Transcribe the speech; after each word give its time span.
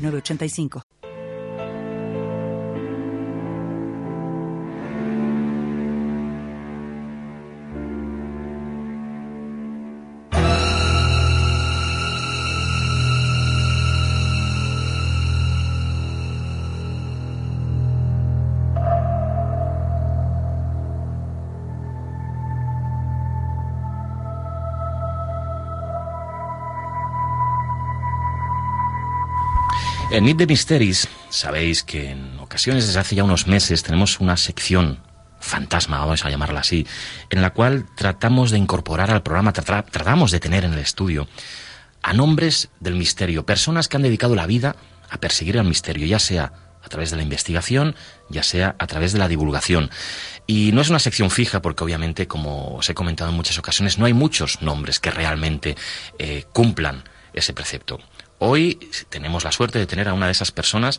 906985. 0.00 0.99
En 30.12 30.24
Nit 30.24 30.36
de 30.38 30.46
Mysteries, 30.48 31.06
sabéis 31.28 31.84
que 31.84 32.10
en 32.10 32.36
ocasiones 32.40 32.84
desde 32.84 32.98
hace 32.98 33.14
ya 33.14 33.22
unos 33.22 33.46
meses 33.46 33.84
tenemos 33.84 34.18
una 34.18 34.36
sección 34.36 34.98
fantasma, 35.38 36.00
vamos 36.00 36.24
a 36.24 36.30
llamarla 36.30 36.60
así, 36.60 36.84
en 37.30 37.40
la 37.40 37.50
cual 37.50 37.86
tratamos 37.94 38.50
de 38.50 38.58
incorporar 38.58 39.12
al 39.12 39.22
programa, 39.22 39.52
tratamos 39.52 40.32
de 40.32 40.40
tener 40.40 40.64
en 40.64 40.72
el 40.72 40.80
estudio 40.80 41.28
a 42.02 42.12
nombres 42.12 42.70
del 42.80 42.96
misterio, 42.96 43.46
personas 43.46 43.86
que 43.86 43.98
han 43.98 44.02
dedicado 44.02 44.34
la 44.34 44.46
vida 44.46 44.74
a 45.10 45.18
perseguir 45.18 45.56
el 45.56 45.64
misterio, 45.64 46.06
ya 46.06 46.18
sea 46.18 46.52
a 46.82 46.88
través 46.88 47.12
de 47.12 47.16
la 47.16 47.22
investigación, 47.22 47.94
ya 48.28 48.42
sea 48.42 48.74
a 48.80 48.88
través 48.88 49.12
de 49.12 49.20
la 49.20 49.28
divulgación. 49.28 49.90
Y 50.44 50.72
no 50.72 50.80
es 50.80 50.90
una 50.90 50.98
sección 50.98 51.30
fija 51.30 51.62
porque 51.62 51.84
obviamente, 51.84 52.26
como 52.26 52.74
os 52.74 52.90
he 52.90 52.94
comentado 52.94 53.30
en 53.30 53.36
muchas 53.36 53.58
ocasiones, 53.58 53.96
no 53.96 54.06
hay 54.06 54.12
muchos 54.12 54.60
nombres 54.60 54.98
que 54.98 55.12
realmente 55.12 55.76
eh, 56.18 56.46
cumplan 56.52 57.04
ese 57.32 57.52
precepto. 57.52 58.00
Hoy 58.42 58.78
tenemos 59.10 59.44
la 59.44 59.52
suerte 59.52 59.78
de 59.78 59.86
tener 59.86 60.08
a 60.08 60.14
una 60.14 60.26
de 60.26 60.32
esas 60.32 60.50
personas 60.50 60.98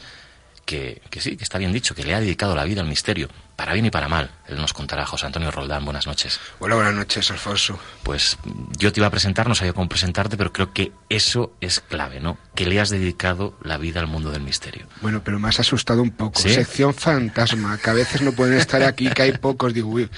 que, 0.64 1.02
que, 1.10 1.22
sí, 1.22 1.38
que 1.38 1.44
está 1.44 1.58
bien 1.58 1.74
dicho, 1.74 1.96
que 1.96 2.04
le 2.04 2.14
ha 2.14 2.20
dedicado 2.20 2.56
la 2.56 2.64
vida 2.66 2.82
al 2.82 2.88
misterio, 2.88 3.30
para 3.62 3.74
bien 3.74 3.86
y 3.86 3.92
para 3.92 4.08
mal. 4.08 4.32
Él 4.48 4.58
nos 4.58 4.74
contará, 4.74 5.06
José 5.06 5.28
Antonio 5.28 5.52
Roldán. 5.52 5.86
Buenas 5.86 6.08
noches. 6.08 6.40
Hola, 6.58 6.74
buenas 6.74 6.96
noches, 6.96 7.30
Alfonso. 7.30 7.80
Pues 8.02 8.40
yo 8.80 8.92
te 8.92 9.00
iba 9.00 9.06
a 9.06 9.12
presentar, 9.12 9.48
no 9.48 9.54
sabía 9.54 9.72
cómo 9.74 9.88
presentarte, 9.88 10.36
pero 10.36 10.52
creo 10.52 10.74
que 10.74 10.92
eso 11.10 11.54
es 11.62 11.80
clave, 11.80 12.20
¿no? 12.20 12.40
Que 12.56 12.66
le 12.66 12.80
has 12.80 12.90
dedicado 12.90 13.56
la 13.62 13.78
vida 13.78 14.00
al 14.00 14.08
mundo 14.08 14.32
del 14.32 14.42
misterio. 14.42 14.88
Bueno, 15.02 15.22
pero 15.24 15.38
me 15.38 15.48
has 15.48 15.60
asustado 15.60 16.02
un 16.02 16.10
poco. 16.10 16.40
Sección 16.40 16.96
fantasma, 16.96 17.78
que 17.78 17.92
a 17.92 17.94
veces 17.94 18.24
no 18.24 18.32
pueden 18.32 18.58
estar 18.58 18.82
aquí, 18.82 19.08
que 19.12 19.22
hay 19.22 19.34
pocos. 19.34 19.76
Digo, 19.76 19.90
uy, 19.90 20.10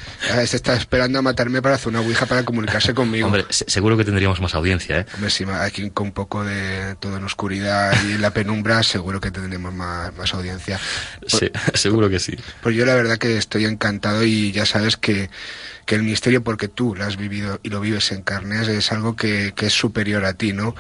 se 0.45 0.55
está 0.55 0.73
esperando 0.73 1.19
a 1.19 1.21
matarme 1.21 1.61
para 1.61 1.75
hacer 1.75 1.89
una 1.89 1.99
ouija 1.99 2.25
para 2.25 2.45
comunicarse 2.45 2.94
conmigo. 2.94 3.27
Hombre, 3.27 3.45
seguro 3.49 3.97
que 3.97 4.05
tendríamos 4.05 4.39
más 4.39 4.55
audiencia, 4.55 4.99
¿eh? 4.99 5.05
Hombre, 5.16 5.30
si 5.30 5.44
aquí 5.44 5.89
con 5.89 6.08
un 6.08 6.14
poco 6.14 6.45
de 6.45 6.95
todo 6.95 7.17
en 7.17 7.25
oscuridad 7.25 7.94
y 8.08 8.14
en 8.14 8.21
la 8.21 8.31
penumbra, 8.31 8.83
seguro 8.83 9.19
que 9.19 9.31
tendremos 9.31 9.73
más, 9.73 10.16
más 10.16 10.33
audiencia. 10.33 10.80
sí, 11.27 11.52
seguro 11.73 12.09
que 12.09 12.19
sí. 12.19 12.38
Pues 12.61 12.73
yo 12.73 12.86
la 12.86 12.95
verdad 12.95 13.17
que 13.17 13.33
estoy 13.38 13.66
encantado 13.66 14.23
y 14.23 14.52
ya 14.52 14.66
sabes 14.66 14.98
que, 14.98 15.30
que 15.86 15.95
el 15.95 16.03
misterio, 16.03 16.44
porque 16.44 16.67
tú 16.67 16.95
lo 16.95 17.04
has 17.05 17.17
vivido 17.17 17.60
y 17.64 17.70
lo 17.70 17.80
vives 17.80 18.11
en 18.11 18.21
carnes, 18.21 18.67
es 18.67 18.92
algo 18.92 19.16
que, 19.16 19.54
que 19.55 19.67
es 19.67 19.73
superior 19.73 20.26
a 20.26 20.33
ti, 20.33 20.54
¿no? 20.54 20.76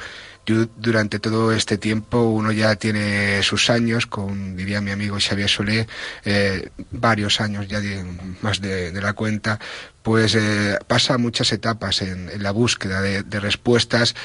Yo 0.45 0.65
durante 0.75 1.19
todo 1.19 1.53
este 1.53 1.77
tiempo, 1.77 2.23
uno 2.23 2.51
ya 2.51 2.75
tiene 2.75 3.41
sus 3.43 3.69
años, 3.69 4.07
con, 4.07 4.57
diría 4.57 4.81
mi 4.81 4.91
amigo 4.91 5.17
Xavier 5.17 5.49
Solé, 5.49 5.87
eh, 6.25 6.69
varios 6.91 7.39
años 7.39 7.67
ya 7.69 7.79
más 8.41 8.59
de, 8.59 8.91
la 9.01 9.13
cuenta, 9.13 9.59
pues 10.01 10.35
eh, 10.35 10.77
pasa 10.85 11.17
muchas 11.17 11.53
etapas 11.53 12.01
en, 12.01 12.43
la 12.43 12.51
búsqueda 12.51 13.01
de, 13.01 13.23
de, 13.23 13.39
respuestas 13.39 14.15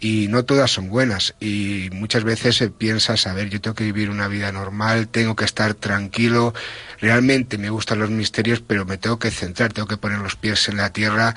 y 0.00 0.26
no 0.26 0.44
todas 0.44 0.72
son 0.72 0.88
buenas. 0.88 1.36
Y 1.38 1.90
muchas 1.92 2.24
veces 2.24 2.60
eh, 2.60 2.70
piensas, 2.70 3.28
a 3.28 3.32
ver, 3.32 3.48
yo 3.48 3.60
tengo 3.60 3.76
que 3.76 3.84
vivir 3.84 4.10
una 4.10 4.26
vida 4.26 4.50
normal, 4.50 5.06
tengo 5.06 5.36
que 5.36 5.44
estar 5.44 5.74
tranquilo, 5.74 6.54
realmente 7.00 7.56
me 7.56 7.70
gustan 7.70 8.00
los 8.00 8.10
misterios, 8.10 8.60
pero 8.66 8.84
me 8.84 8.98
tengo 8.98 9.20
que 9.20 9.30
centrar, 9.30 9.72
tengo 9.72 9.86
que 9.86 9.96
poner 9.96 10.18
los 10.18 10.34
pies 10.34 10.68
en 10.68 10.76
la 10.76 10.92
tierra 10.92 11.36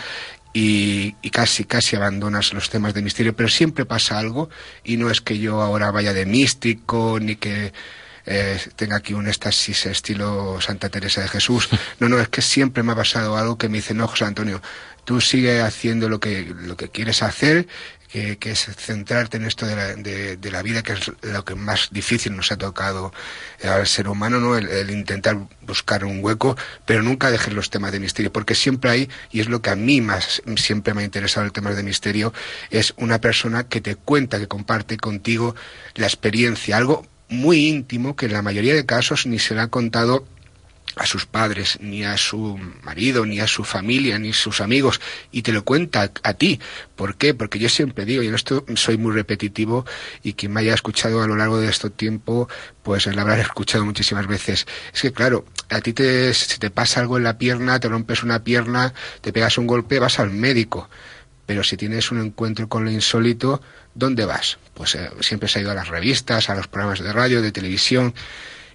y, 0.53 1.15
y, 1.21 1.29
casi, 1.29 1.63
casi 1.63 1.95
abandonas 1.95 2.53
los 2.53 2.69
temas 2.69 2.93
de 2.93 3.01
misterio, 3.01 3.35
pero 3.35 3.49
siempre 3.49 3.85
pasa 3.85 4.19
algo 4.19 4.49
y 4.83 4.97
no 4.97 5.09
es 5.09 5.21
que 5.21 5.39
yo 5.39 5.61
ahora 5.61 5.91
vaya 5.91 6.13
de 6.13 6.25
místico 6.25 7.19
ni 7.21 7.35
que 7.37 7.71
eh, 8.25 8.59
tenga 8.75 8.97
aquí 8.97 9.13
un 9.13 9.27
éxtasis 9.27 9.87
estilo 9.87 10.59
Santa 10.61 10.89
Teresa 10.89 11.21
de 11.21 11.27
Jesús. 11.27 11.69
No, 11.99 12.09
no, 12.09 12.19
es 12.19 12.29
que 12.29 12.41
siempre 12.41 12.83
me 12.83 12.93
ha 12.93 12.95
pasado 12.95 13.37
algo 13.37 13.57
que 13.57 13.69
me 13.69 13.77
dice, 13.77 13.93
no, 13.93 14.07
José 14.07 14.25
Antonio, 14.25 14.61
tú 15.05 15.21
sigue 15.21 15.61
haciendo 15.61 16.09
lo 16.09 16.19
que, 16.19 16.53
lo 16.55 16.75
que 16.75 16.89
quieres 16.89 17.21
hacer, 17.21 17.67
que, 18.11 18.37
que, 18.37 18.51
es 18.51 18.67
centrarte 18.77 19.37
en 19.37 19.45
esto 19.45 19.65
de 19.65 19.75
la, 19.75 19.95
de, 19.95 20.51
la, 20.51 20.61
vida, 20.61 20.83
que 20.83 20.93
es 20.93 21.11
lo 21.21 21.45
que 21.45 21.55
más 21.55 21.89
difícil 21.91 22.35
nos 22.35 22.51
ha 22.51 22.57
tocado 22.57 23.13
al 23.63 23.87
ser 23.87 24.07
humano, 24.07 24.39
¿no? 24.39 24.57
El, 24.57 24.89
intentar 24.89 25.37
buscar 25.61 26.03
un 26.03 26.23
hueco, 26.23 26.57
pero 26.85 27.01
nunca 27.03 27.31
dejes 27.31 27.53
los 27.53 27.69
temas 27.69 27.91
de 27.91 27.99
misterio, 27.99 28.31
porque 28.31 28.55
siempre 28.55 28.91
hay, 28.91 29.09
y 29.31 29.39
es 29.39 29.47
lo 29.47 29.61
que 29.61 29.69
a 29.69 29.75
mí 29.75 30.01
más 30.01 30.41
siempre 30.57 30.93
me 30.93 31.01
ha 31.01 31.05
interesado 31.05 31.45
el 31.45 31.51
tema 31.51 31.71
de 31.71 31.83
misterio, 31.83 32.33
es 32.69 32.93
una 32.97 33.21
persona 33.21 33.63
que 33.67 33.81
te 33.81 33.95
cuenta, 33.95 34.39
que 34.39 34.47
comparte 34.47 34.97
contigo 34.97 35.55
la 35.95 36.07
experiencia, 36.07 36.77
algo 36.77 37.05
muy 37.29 37.67
íntimo 37.67 38.15
que 38.15 38.25
en 38.25 38.33
la 38.33 38.41
mayoría 38.41 38.75
de 38.75 38.85
casos 38.85 39.25
ni 39.25 39.39
se 39.39 39.55
le 39.55 39.61
ha 39.61 39.67
contado 39.67 40.25
a 40.95 41.05
sus 41.05 41.25
padres, 41.25 41.77
ni 41.81 42.03
a 42.03 42.17
su 42.17 42.59
marido, 42.83 43.25
ni 43.25 43.39
a 43.39 43.47
su 43.47 43.63
familia, 43.63 44.19
ni 44.19 44.29
a 44.29 44.33
sus 44.33 44.61
amigos, 44.61 44.99
y 45.31 45.41
te 45.41 45.51
lo 45.51 45.63
cuenta 45.63 46.11
a, 46.23 46.33
ti. 46.33 46.59
¿Por 46.95 47.15
qué? 47.15 47.33
Porque 47.33 47.59
yo 47.59 47.69
siempre 47.69 48.05
digo, 48.05 48.23
y 48.23 48.27
en 48.27 48.35
esto 48.35 48.65
soy 48.75 48.97
muy 48.97 49.13
repetitivo, 49.13 49.85
y 50.23 50.33
quien 50.33 50.53
me 50.53 50.61
haya 50.61 50.73
escuchado 50.73 51.21
a 51.21 51.27
lo 51.27 51.35
largo 51.35 51.59
de 51.59 51.69
este 51.69 51.89
tiempo, 51.89 52.49
pues 52.83 53.05
lo 53.07 53.21
habrá 53.21 53.39
escuchado 53.39 53.85
muchísimas 53.85 54.27
veces. 54.27 54.67
Es 54.93 55.01
que 55.01 55.11
claro, 55.11 55.45
a 55.69 55.81
ti 55.81 55.93
te, 55.93 56.33
si 56.33 56.59
te 56.59 56.69
pasa 56.69 56.99
algo 56.99 57.17
en 57.17 57.23
la 57.23 57.37
pierna, 57.37 57.79
te 57.79 57.87
rompes 57.87 58.23
una 58.23 58.43
pierna, 58.43 58.93
te 59.21 59.31
pegas 59.31 59.57
un 59.57 59.67
golpe, 59.67 59.99
vas 59.99 60.19
al 60.19 60.31
médico. 60.31 60.89
Pero 61.45 61.63
si 61.63 61.77
tienes 61.77 62.11
un 62.11 62.21
encuentro 62.21 62.69
con 62.69 62.85
lo 62.85 62.91
insólito, 62.91 63.61
¿dónde 63.93 64.25
vas? 64.25 64.57
Pues 64.73 64.95
eh, 64.95 65.09
siempre 65.19 65.49
se 65.49 65.59
ha 65.59 65.61
ido 65.63 65.71
a 65.71 65.75
las 65.75 65.89
revistas, 65.89 66.49
a 66.49 66.55
los 66.55 66.67
programas 66.67 66.99
de 66.99 67.11
radio, 67.11 67.41
de 67.41 67.51
televisión, 67.51 68.13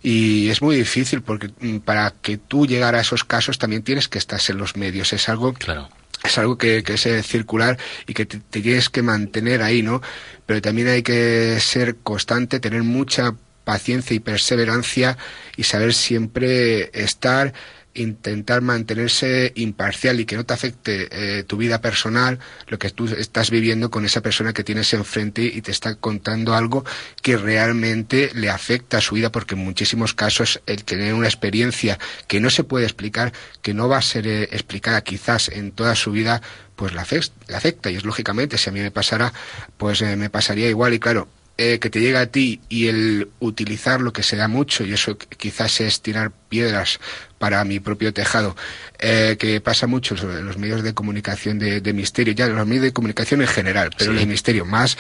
y 0.08 0.50
es 0.50 0.62
muy 0.62 0.76
difícil 0.76 1.20
porque 1.20 1.50
para 1.84 2.12
que 2.22 2.38
tú 2.38 2.64
llegar 2.64 2.94
a 2.94 3.00
esos 3.00 3.24
casos 3.24 3.58
también 3.58 3.82
tienes 3.82 4.06
que 4.06 4.18
estar 4.18 4.38
en 4.48 4.56
los 4.56 4.76
medios. 4.76 5.12
Es 5.12 5.28
algo 5.28 5.52
claro. 5.52 5.88
es 6.22 6.38
algo 6.38 6.56
que, 6.56 6.84
que 6.84 6.94
es 6.94 7.26
circular 7.26 7.76
y 8.06 8.14
que 8.14 8.24
te, 8.24 8.38
te, 8.38 8.60
tienes 8.60 8.88
que 8.88 9.02
mantener 9.02 9.62
ahí, 9.62 9.82
¿no? 9.82 10.00
Pero 10.46 10.62
también 10.62 10.86
hay 10.86 11.02
que 11.02 11.58
ser 11.58 11.96
constante, 12.04 12.60
tener 12.60 12.84
mucha 12.84 13.34
paciencia 13.64 14.14
y 14.14 14.20
perseverancia 14.20 15.18
y 15.56 15.64
saber 15.64 15.92
siempre 15.92 16.88
estar 16.94 17.52
intentar 17.96 18.62
mantenerse 18.62 19.52
imparcial 19.56 20.20
y 20.20 20.24
que 20.24 20.36
no 20.36 20.44
te 20.44 20.54
afecte 20.54 21.08
eh, 21.10 21.42
tu 21.44 21.56
vida 21.56 21.80
personal, 21.80 22.38
lo 22.68 22.78
que 22.78 22.90
tú 22.90 23.06
estás 23.06 23.50
viviendo 23.50 23.90
con 23.90 24.04
esa 24.04 24.20
persona 24.20 24.52
que 24.52 24.64
tienes 24.64 24.92
enfrente 24.94 25.42
y 25.42 25.62
te 25.62 25.70
está 25.70 25.94
contando 25.96 26.54
algo 26.54 26.84
que 27.22 27.36
realmente 27.36 28.30
le 28.34 28.50
afecta 28.50 28.98
a 28.98 29.00
su 29.00 29.14
vida, 29.14 29.32
porque 29.32 29.54
en 29.54 29.65
muchísimos 29.65 30.15
casos 30.15 30.60
el 30.66 30.84
tener 30.84 31.15
una 31.15 31.26
experiencia 31.26 31.98
que 32.28 32.41
no 32.41 32.50
se 32.50 32.65
puede 32.65 32.84
explicar, 32.84 33.32
que 33.62 33.74
no 33.74 33.88
va 33.88 33.98
a 33.98 34.03
ser 34.03 34.26
eh, 34.26 34.44
explicada 34.44 35.03
quizás 35.03 35.48
en 35.48 35.72
toda 35.72 35.94
su 35.94 36.12
vida, 36.12 36.42
pues 36.76 36.92
la, 36.92 37.03
afecta 37.03 37.91
y 37.91 37.97
es 37.97 38.04
lógicamente, 38.04 38.59
si 38.59 38.68
a 38.68 38.72
mí 38.72 38.80
me 38.80 38.91
pasara, 38.91 39.32
pues 39.78 40.03
eh, 40.03 40.16
me 40.16 40.30
pasaría 40.30 40.68
igual. 40.68 40.94
Y 40.94 40.98
claro, 40.98 41.28
eh, 41.58 41.78
que 41.78 41.88
te 41.88 42.00
llega 42.00 42.20
a 42.20 42.26
ti 42.26 42.60
y 42.68 42.88
el 42.88 43.30
utilizar 43.41 44.00
lo 44.00 44.12
que 44.12 44.22
se 44.22 44.36
da 44.36 44.47
mucho, 44.47 44.84
y 44.84 44.92
eso 44.92 45.16
quizás 45.16 45.80
es 45.80 46.03
tirar 46.03 46.30
piedras 46.48 47.00
para 47.38 47.64
mi 47.64 47.80
propio 47.80 48.12
tejado, 48.12 48.56
eh, 48.98 49.36
que 49.38 49.60
pasa 49.60 49.86
mucho 49.86 50.16
sobre 50.16 50.42
los 50.42 50.58
medios 50.58 50.82
de 50.82 50.92
comunicación 50.92 51.58
de, 51.58 51.80
de, 51.80 51.92
misterio, 51.92 52.34
ya 52.34 52.47
los 52.48 52.66
medios 52.66 52.84
de 52.84 52.92
comunicación 52.92 53.41
en 53.41 53.48
general, 53.48 53.91
pero 53.97 54.12
sí. 54.12 54.18
el 54.18 54.26
misterio 54.26 54.66
más, 54.66 54.98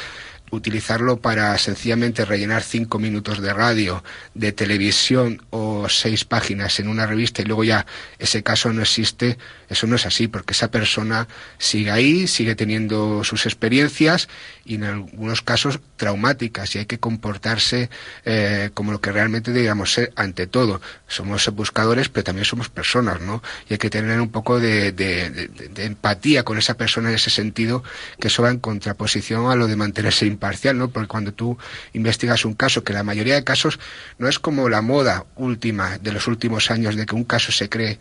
utilizarlo 0.50 1.20
para 1.20 1.56
sencillamente 1.58 2.24
rellenar 2.24 2.62
cinco 2.62 2.98
minutos 2.98 3.40
de 3.40 3.52
radio, 3.52 4.04
de 4.34 4.52
televisión 4.52 5.42
o 5.50 5.88
seis 5.88 6.24
páginas 6.24 6.78
en 6.78 6.88
una 6.88 7.06
revista 7.06 7.42
y 7.42 7.46
luego 7.46 7.64
ya 7.64 7.86
ese 8.18 8.42
caso 8.42 8.72
no 8.72 8.82
existe, 8.82 9.38
eso 9.68 9.86
no 9.86 9.96
es 9.96 10.06
así, 10.06 10.28
porque 10.28 10.52
esa 10.52 10.70
persona 10.70 11.26
sigue 11.58 11.90
ahí, 11.90 12.26
sigue 12.26 12.54
teniendo 12.54 13.24
sus 13.24 13.46
experiencias 13.46 14.28
y 14.66 14.74
en 14.74 14.84
algunos 14.84 15.42
casos 15.42 15.80
traumáticas 15.96 16.74
y 16.74 16.80
hay 16.80 16.86
que 16.86 16.98
comportarse 16.98 17.88
eh, 18.24 18.70
como 18.74 18.92
lo 18.92 19.00
que 19.00 19.12
realmente 19.12 19.52
debíamos 19.52 19.92
ser 19.92 20.12
ante 20.16 20.46
todo. 20.46 20.80
Somos 21.06 21.48
buscadores, 21.54 22.08
pero 22.08 22.24
también 22.24 22.44
somos 22.44 22.68
personas, 22.68 23.20
¿no? 23.20 23.42
Y 23.68 23.74
hay 23.74 23.78
que 23.78 23.90
tener 23.90 24.20
un 24.20 24.30
poco 24.30 24.58
de, 24.58 24.92
de 24.92 25.84
empatía 25.84 26.42
con 26.42 26.58
esa 26.58 26.74
persona 26.74 27.08
en 27.08 27.14
ese 27.14 27.30
sentido, 27.30 27.84
que 28.20 28.28
eso 28.28 28.42
va 28.42 28.50
en 28.50 28.58
contraposición 28.58 29.50
a 29.50 29.54
lo 29.54 29.66
de 29.66 29.76
mantenerse 29.76 30.26
imparcial, 30.26 30.76
¿no? 30.76 30.88
Porque 30.88 31.08
cuando 31.08 31.32
tú 31.32 31.56
investigas 31.92 32.44
un 32.44 32.54
caso, 32.54 32.82
que 32.82 32.92
la 32.92 33.04
mayoría 33.04 33.36
de 33.36 33.44
casos 33.44 33.78
no 34.18 34.28
es 34.28 34.38
como 34.38 34.68
la 34.68 34.82
moda 34.82 35.24
última 35.36 35.98
de 35.98 36.12
los 36.12 36.26
últimos 36.26 36.70
años 36.70 36.96
de 36.96 37.06
que 37.06 37.14
un 37.14 37.24
caso 37.24 37.52
se 37.52 37.68
cree 37.68 37.98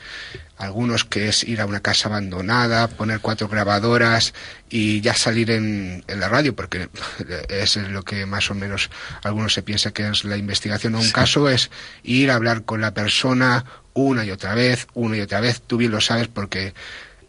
algunos 0.57 1.03
que 1.03 1.27
es 1.27 1.43
ir 1.43 1.61
a 1.61 1.65
una 1.65 1.81
casa 1.81 2.07
abandonada, 2.07 2.87
poner 2.87 3.19
cuatro 3.19 3.47
grabadoras 3.47 4.33
y 4.69 5.01
ya 5.01 5.13
salir 5.13 5.51
en, 5.51 6.03
la 6.07 6.29
radio, 6.29 6.55
porque 6.55 6.89
es 7.49 7.75
lo 7.75 8.03
que 8.03 8.25
más 8.25 8.49
o 8.51 8.55
menos 8.55 8.89
algunos 9.23 9.53
se 9.53 9.63
piensa 9.63 9.91
que 9.91 10.07
es 10.07 10.23
la 10.23 10.37
investigación. 10.37 10.95
Un 10.95 11.11
caso 11.11 11.49
es 11.49 11.71
ir 12.03 12.31
a 12.31 12.35
hablar 12.35 12.63
con 12.63 12.81
la 12.81 12.93
persona 12.93 13.65
una 13.93 14.25
y 14.25 14.31
otra 14.31 14.55
vez, 14.55 14.87
una 14.93 15.17
y 15.17 15.21
otra 15.21 15.39
vez. 15.39 15.61
Tú 15.61 15.77
bien 15.77 15.91
lo 15.91 16.01
sabes 16.01 16.27
porque 16.27 16.73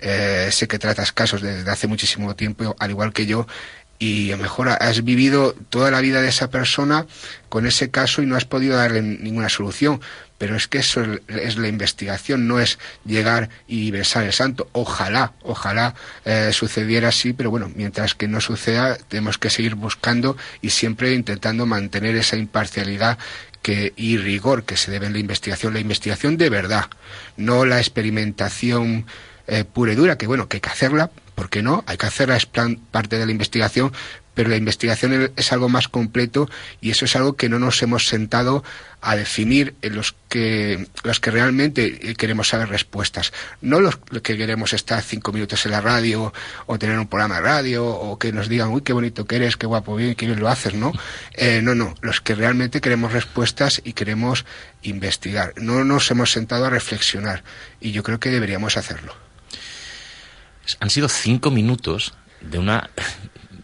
eh, 0.01 0.49
sé 0.53 0.69
que 0.69 0.79
tratas 0.79 1.13
casos 1.13 1.41
desde 1.43 1.71
hace 1.71 1.87
muchísimo 1.87 2.37
tiempo, 2.37 2.77
al 2.79 2.91
igual 2.91 3.13
que 3.13 3.27
yo, 3.27 3.47
y 3.99 4.31
a 4.33 4.37
lo 4.37 4.43
mejor 4.43 4.69
has 4.69 5.05
vivido 5.05 5.55
toda 5.71 5.91
la 5.91 6.01
vida 6.01 6.21
de 6.21 6.29
esa 6.29 6.51
persona 6.51 7.07
con 7.49 7.67
ese 7.67 7.91
caso 7.91 8.23
y 8.23 8.27
no 8.27 8.37
has 8.37 8.45
podido 8.45 8.77
darle 8.77 9.03
ninguna 9.03 9.49
solución. 9.49 10.01
Pero 10.39 10.57
es 10.57 10.69
que 10.69 10.79
eso 10.79 11.03
es 11.29 11.57
la 11.57 11.69
investigación, 11.69 12.47
no 12.47 12.61
es 12.61 12.79
llegar 13.05 13.49
y 13.67 13.91
besar 13.91 14.25
el 14.25 14.33
santo. 14.33 14.69
Ojalá, 14.73 15.33
ojalá 15.43 15.95
eh, 16.25 16.51
sucediera 16.53 17.09
así, 17.09 17.33
pero 17.33 17.51
bueno, 17.51 17.71
mientras 17.75 18.15
que 18.15 18.29
no 18.29 18.41
suceda, 18.41 18.97
tenemos 19.09 19.39
que 19.39 19.51
seguir 19.51 19.77
buscando 19.77 20.37
y 20.61 20.71
siempre 20.71 21.15
intentando 21.15 21.65
mantener 21.65 22.17
esa 22.17 22.37
imparcialidad 22.37 23.19
y 23.97 24.19
rigor 24.19 24.65
que 24.65 24.77
se 24.77 24.91
debe 24.91 25.07
en 25.07 25.13
la 25.13 25.19
investigación. 25.19 25.75
La 25.75 25.81
investigación 25.81 26.37
de 26.37 26.51
verdad, 26.51 26.87
no 27.37 27.65
la 27.65 27.79
experimentación 27.79 29.07
eh, 29.47 29.65
pura 29.65 29.93
y 29.93 29.97
dura, 29.97 30.19
que 30.19 30.27
bueno, 30.27 30.49
que 30.49 30.59
hay 30.59 30.61
que 30.61 30.71
hacerla, 30.71 31.11
¿por 31.35 31.51
qué 31.51 31.63
no? 31.63 31.85
Hay 31.87 31.97
que 31.97 32.07
hacerla, 32.07 32.37
es 32.37 32.47
plan, 32.47 32.77
parte 32.91 33.19
de 33.19 33.27
la 33.27 33.33
investigación, 33.33 33.93
pero 34.37 34.51
la 34.51 34.57
investigación 34.57 35.33
es 35.35 35.53
algo 35.53 35.71
más 35.71 35.89
completo 35.89 36.49
y 36.83 36.91
eso 36.91 37.07
es 37.07 37.17
algo 37.17 37.37
que 37.37 37.49
no 37.49 37.59
nos 37.59 37.83
hemos 37.83 38.07
sentado 38.07 38.63
a 39.01 39.17
definir 39.17 39.75
en 39.81 39.97
los 39.97 40.15
que 40.29 40.89
los 41.05 41.21
que 41.21 41.31
realmente 41.31 42.15
queremos 42.17 42.49
saber 42.49 42.69
respuestas. 42.69 43.33
No 43.63 43.81
los 43.81 43.97
que 43.97 44.37
queremos 44.37 44.75
estar 44.75 45.03
cinco 45.03 45.33
minutos 45.33 45.65
en 45.65 45.73
la 45.73 45.81
radio 45.81 46.35
o 46.67 46.79
tener 46.79 46.99
un 46.99 47.07
programa 47.07 47.37
de 47.37 47.41
radio 47.41 47.87
o 47.87 48.19
que 48.19 48.31
nos 48.31 48.49
digan 48.51 48.69
uy 48.69 48.83
qué 48.83 48.93
bonito 48.93 49.25
que 49.25 49.37
eres 49.37 49.57
qué 49.57 49.67
guapo 49.67 49.97
bien 49.97 50.15
qué 50.15 50.27
bien 50.27 50.39
lo 50.39 50.49
haces 50.49 50.75
no 50.75 50.93
eh, 51.33 51.63
no 51.63 51.75
no. 51.75 51.95
Los 52.03 52.21
que 52.21 52.35
realmente 52.35 52.83
queremos 52.83 53.13
respuestas 53.13 53.81
y 53.85 53.95
queremos 53.95 54.45
investigar. 54.83 55.55
No 55.57 55.83
nos 55.85 56.11
hemos 56.11 56.31
sentado 56.31 56.67
a 56.67 56.71
reflexionar 56.71 57.43
y 57.81 57.93
yo 57.93 58.03
creo 58.03 58.21
que 58.21 58.29
deberíamos 58.29 58.77
hacerlo. 58.77 59.15
Han 60.81 60.91
sido 60.91 61.09
cinco 61.09 61.51
minutos 61.51 62.13
de 62.43 62.59
una 62.59 62.91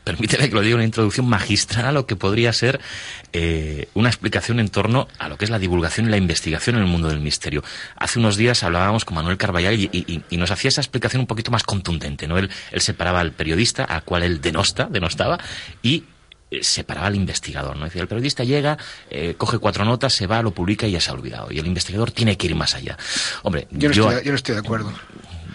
permíteme 0.05 0.49
que 0.49 0.55
lo 0.55 0.61
diga, 0.61 0.77
una 0.77 0.85
introducción 0.85 1.29
magistral 1.29 1.87
a 1.87 1.93
lo 1.93 2.07
que 2.07 2.17
podría 2.17 2.53
ser 2.53 2.81
eh, 3.33 3.89
una 3.95 4.09
explicación 4.09 4.61
en 4.61 4.69
torno 4.69 5.09
a 5.19 5.29
lo 5.29 5.39
que 5.39 5.45
es 5.45 5.51
la 5.51 5.59
divulgación 5.59 6.07
y 6.07 6.11
la 6.11 6.17
investigación 6.17 6.77
en 6.77 6.83
el 6.83 6.89
mundo 6.89 7.09
del 7.09 7.21
misterio. 7.21 7.63
Hace 7.97 8.19
unos 8.19 8.37
días 8.37 8.63
hablábamos 8.63 9.05
con 9.05 9.15
Manuel 9.15 9.37
Carballal 9.37 9.75
y, 9.75 10.23
nos 10.33 10.51
hacía 10.51 10.69
esa 10.69 10.81
explicación 10.81 11.21
un 11.21 11.27
poquito 11.27 11.53
más 11.53 11.63
contundente, 11.63 12.27
¿no? 12.27 12.37
Él, 12.37 12.51
él 12.73 12.81
separaba 12.81 13.21
al 13.21 13.33
periodista, 13.33 13.85
al 13.85 14.03
cual 14.03 14.25
él 14.25 14.41
denosta, 14.41 14.89
denostaba, 14.91 15.39
y 15.83 16.05
eh, 16.51 16.65
separaba 16.65 17.07
al 17.07 17.15
investigador, 17.15 17.77
¿no? 17.77 17.85
Decía, 17.85 18.03
el 18.03 18.09
periodista 18.09 18.43
llega, 18.45 18.77
eh, 19.09 19.35
coge 19.39 19.59
cuatro 19.59 19.85
notas, 19.85 20.13
se 20.13 20.27
va, 20.27 20.43
lo 20.43 20.51
publica 20.51 20.87
y 20.87 20.93
ya 20.93 21.01
se 21.01 21.11
ha 21.11 21.15
olvidado. 21.15 21.53
Y 21.53 21.59
el 21.59 21.67
investigador 21.67 22.11
tiene 22.11 22.37
que 22.37 22.47
ir 22.47 22.55
más 22.57 22.75
allá. 22.75 22.99
Hombre, 23.43 23.69
yo 23.71 23.89
no, 23.89 23.95
estoy, 23.95 24.25
yo 24.25 24.33
no 24.33 24.37
estoy 24.37 24.55
de 24.55 24.61
acuerdo 24.61 24.93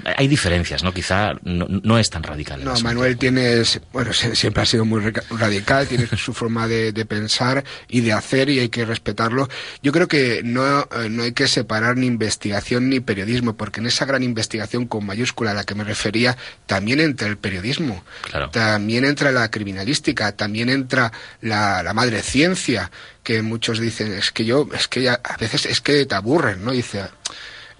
hay 0.03 0.27
diferencias, 0.27 0.83
¿no? 0.83 0.93
Quizá 0.93 1.33
no, 1.43 1.97
es 1.97 2.09
tan 2.09 2.23
radical. 2.23 2.63
No, 2.63 2.79
Manuel 2.81 3.17
tiene, 3.17 3.63
bueno, 3.91 4.13
siempre 4.13 4.63
ha 4.63 4.65
sido 4.65 4.85
muy 4.85 5.01
radical, 5.29 5.87
tiene 5.87 6.07
su 6.17 6.33
forma 6.33 6.67
de, 6.67 6.93
pensar 7.05 7.63
y 7.87 8.01
de 8.01 8.13
hacer 8.13 8.49
y 8.49 8.59
hay 8.59 8.69
que 8.69 8.85
respetarlo. 8.85 9.47
Yo 9.81 9.91
creo 9.91 10.07
que 10.07 10.41
no, 10.43 10.81
eh, 10.81 11.09
no 11.09 11.23
hay 11.23 11.31
que 11.31 11.47
separar 11.47 11.97
ni 11.97 12.07
investigación 12.07 12.89
ni 12.89 12.99
periodismo, 12.99 13.55
porque 13.55 13.79
en 13.79 13.87
esa 13.87 14.05
gran 14.05 14.23
investigación 14.23 14.87
con 14.87 15.05
mayúscula 15.05 15.51
a 15.51 15.53
la 15.53 15.63
que 15.63 15.75
me 15.75 15.83
refería, 15.83 16.37
también 16.65 16.99
entra 16.99 17.27
el 17.27 17.37
periodismo, 17.37 18.03
también 18.51 19.05
entra 19.05 19.31
la 19.31 19.49
criminalística, 19.49 20.31
también 20.33 20.69
entra 20.69 21.11
la, 21.41 21.83
la 21.83 21.93
madre 21.93 22.21
ciencia, 22.21 22.91
que 23.23 23.41
muchos 23.41 23.79
dicen, 23.79 24.13
es 24.13 24.31
que 24.31 24.45
yo, 24.45 24.69
es 24.73 24.87
que 24.87 25.01
ya, 25.01 25.19
a 25.21 25.35
veces 25.35 25.65
es 25.65 25.81
que 25.81 26.05
te 26.05 26.15
aburren, 26.15 26.63
¿no? 26.63 26.71
Dice, 26.71 27.03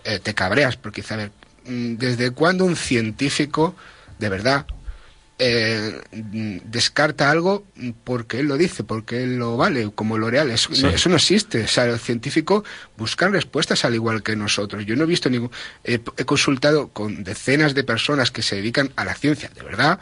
eh, 0.03 0.19
te 0.19 0.33
cabreas, 0.33 0.75
porque 0.77 1.01
dice, 1.01 1.13
a 1.13 1.17
ver, 1.17 1.31
¿desde 1.67 2.31
cuándo 2.31 2.65
un 2.65 2.75
científico, 2.75 3.75
de 4.19 4.29
verdad, 4.29 4.65
eh, 5.39 6.01
descarta 6.11 7.29
algo 7.29 7.63
porque 8.03 8.39
él 8.39 8.47
lo 8.47 8.57
dice, 8.57 8.83
porque 8.83 9.23
él 9.23 9.37
lo 9.37 9.55
vale, 9.55 9.91
como 9.93 10.17
L'Oreal. 10.17 10.49
Eso, 10.49 10.69
no, 10.81 10.89
eso 10.89 11.09
no 11.09 11.15
existe. 11.15 11.63
O 11.63 11.67
sea, 11.67 11.85
el 11.85 11.99
científico 11.99 12.63
buscan 12.97 13.31
respuestas 13.31 13.85
al 13.85 13.93
igual 13.93 14.23
que 14.23 14.35
nosotros. 14.35 14.85
Yo 14.85 14.95
no 14.95 15.03
he 15.03 15.07
visto 15.07 15.29
ningún. 15.29 15.51
he, 15.83 15.99
consultado 16.25 16.87
con 16.87 17.23
decenas 17.23 17.75
de 17.75 17.83
personas 17.83 18.31
que 18.31 18.41
se 18.41 18.55
dedican 18.55 18.91
a 18.95 19.05
la 19.05 19.13
ciencia, 19.13 19.49
de 19.53 19.61
verdad, 19.61 19.99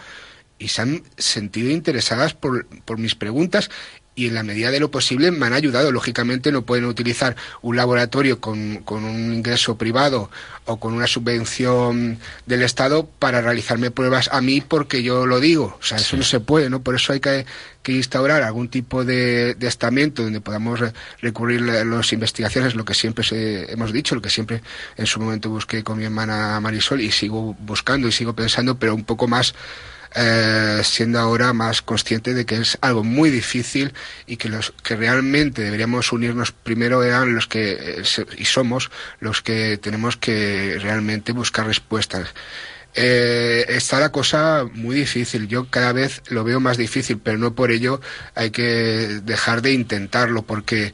y 0.58 0.70
se 0.70 0.82
han 0.82 1.04
sentido 1.18 1.70
interesadas 1.70 2.34
por, 2.34 2.66
por 2.86 2.98
mis 2.98 3.16
preguntas 3.16 3.70
y 4.16 4.28
en 4.28 4.34
la 4.34 4.44
medida 4.44 4.72
de 4.72 4.80
lo 4.80 4.90
posible 4.90 5.30
me 5.32 5.46
han 5.46 5.54
ayudado. 5.54 5.92
Lógicamente 5.92 6.52
no 6.52 6.64
pueden 6.64 6.86
utilizar 6.86 7.36
un 7.62 7.76
laboratorio 7.76 8.40
con, 8.40 8.78
con, 8.78 9.04
un 9.04 9.34
ingreso 9.34 9.78
privado 9.78 10.32
o 10.64 10.78
con 10.78 10.94
una 10.94 11.06
subvención 11.06 12.18
del 12.46 12.64
Estado 12.64 13.06
para 13.20 13.42
realizarme 13.42 13.92
pruebas 13.92 14.30
a 14.32 14.40
mí 14.42 14.62
porque 14.62 15.04
yo 15.04 15.26
lo 15.26 15.42
digo. 15.42 15.78
O 15.80 15.84
sea, 15.84 15.98
eso 15.98 16.16
no 16.16 16.24
se 16.24 16.40
puede, 16.40 16.70
¿no? 16.70 16.82
Por 16.82 16.96
eso 16.96 17.12
hay 17.12 17.20
que, 17.20 17.46
que 17.84 17.92
instaurar 17.92 18.42
algún 18.42 18.70
tipo 18.70 19.04
de, 19.04 19.54
de, 19.56 19.68
estamento 19.68 20.24
donde 20.24 20.40
podamos 20.40 20.80
recurrir 21.22 21.70
a 21.70 21.84
las 21.84 22.14
investigaciones, 22.14 22.76
lo 22.76 22.86
que 22.86 22.94
siempre 22.94 23.26
hemos 23.72 23.92
dicho, 23.92 24.16
lo 24.16 24.22
que 24.22 24.30
siempre 24.30 24.62
en 24.96 25.06
su 25.06 25.20
momento 25.20 25.50
busqué 25.50 25.84
con 25.84 25.98
mi 25.98 26.06
hermana 26.06 26.60
Marisol 26.62 27.02
y 27.02 27.12
sigo 27.12 27.56
buscando 27.60 28.08
y 28.08 28.14
sigo 28.14 28.34
pensando, 28.34 28.80
pero 28.80 28.96
un 28.96 29.04
poco 29.04 29.28
más 29.28 29.54
eh, 30.16 30.82
siendo 30.84 31.20
ahora 31.20 31.52
más 31.54 31.82
consciente 31.82 32.34
de 32.34 32.46
que 32.46 32.56
es 32.56 32.78
algo 32.82 33.04
muy 33.04 33.30
difícil 33.30 33.94
y 34.26 34.38
que 34.38 34.50
los 34.50 34.74
que 34.84 34.96
realmente 34.96 35.62
deberíamos 35.62 36.12
unirnos 36.14 36.52
primero 36.52 37.04
eran 37.04 37.36
los 37.36 37.48
que 37.48 37.74
eh, 38.00 38.26
y 38.38 38.45
somos 38.45 38.92
los 39.19 39.42
que 39.42 39.78
tenemos 39.78 40.16
que 40.18 40.78
realmente 40.81 41.34
buscar 41.34 41.68
respuestas. 41.68 42.34
Eh, 42.94 43.66
está 43.68 44.00
la 44.00 44.14
cosa 44.14 44.66
muy 44.74 44.95
difícil. 44.95 45.50
Yo 45.50 45.69
cada 45.69 45.92
vez 45.92 46.22
lo 46.30 46.45
veo 46.45 46.62
más 46.62 46.78
difícil, 46.78 47.19
pero 47.22 47.38
no 47.38 47.54
por 47.54 47.72
ello 47.72 48.00
hay 48.36 48.52
que 48.52 49.19
dejar 49.24 49.62
de 49.62 49.74
intentarlo, 49.74 50.44
porque 50.44 50.94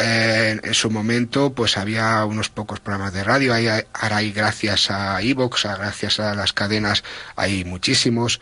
en, 0.00 0.74
su 0.74 0.90
momento 0.90 1.52
pues 1.52 1.76
había 1.76 2.24
unos 2.24 2.48
pocos 2.48 2.80
programas 2.80 3.12
de 3.12 3.22
radio, 3.22 3.52
ahora 3.52 4.16
hay 4.16 4.32
gracias 4.32 4.90
a 4.90 5.20
Evox, 5.20 5.64
gracias 5.64 6.20
a 6.20 6.34
las 6.34 6.52
cadenas 6.52 7.04
hay 7.36 7.64
muchísimos. 7.64 8.40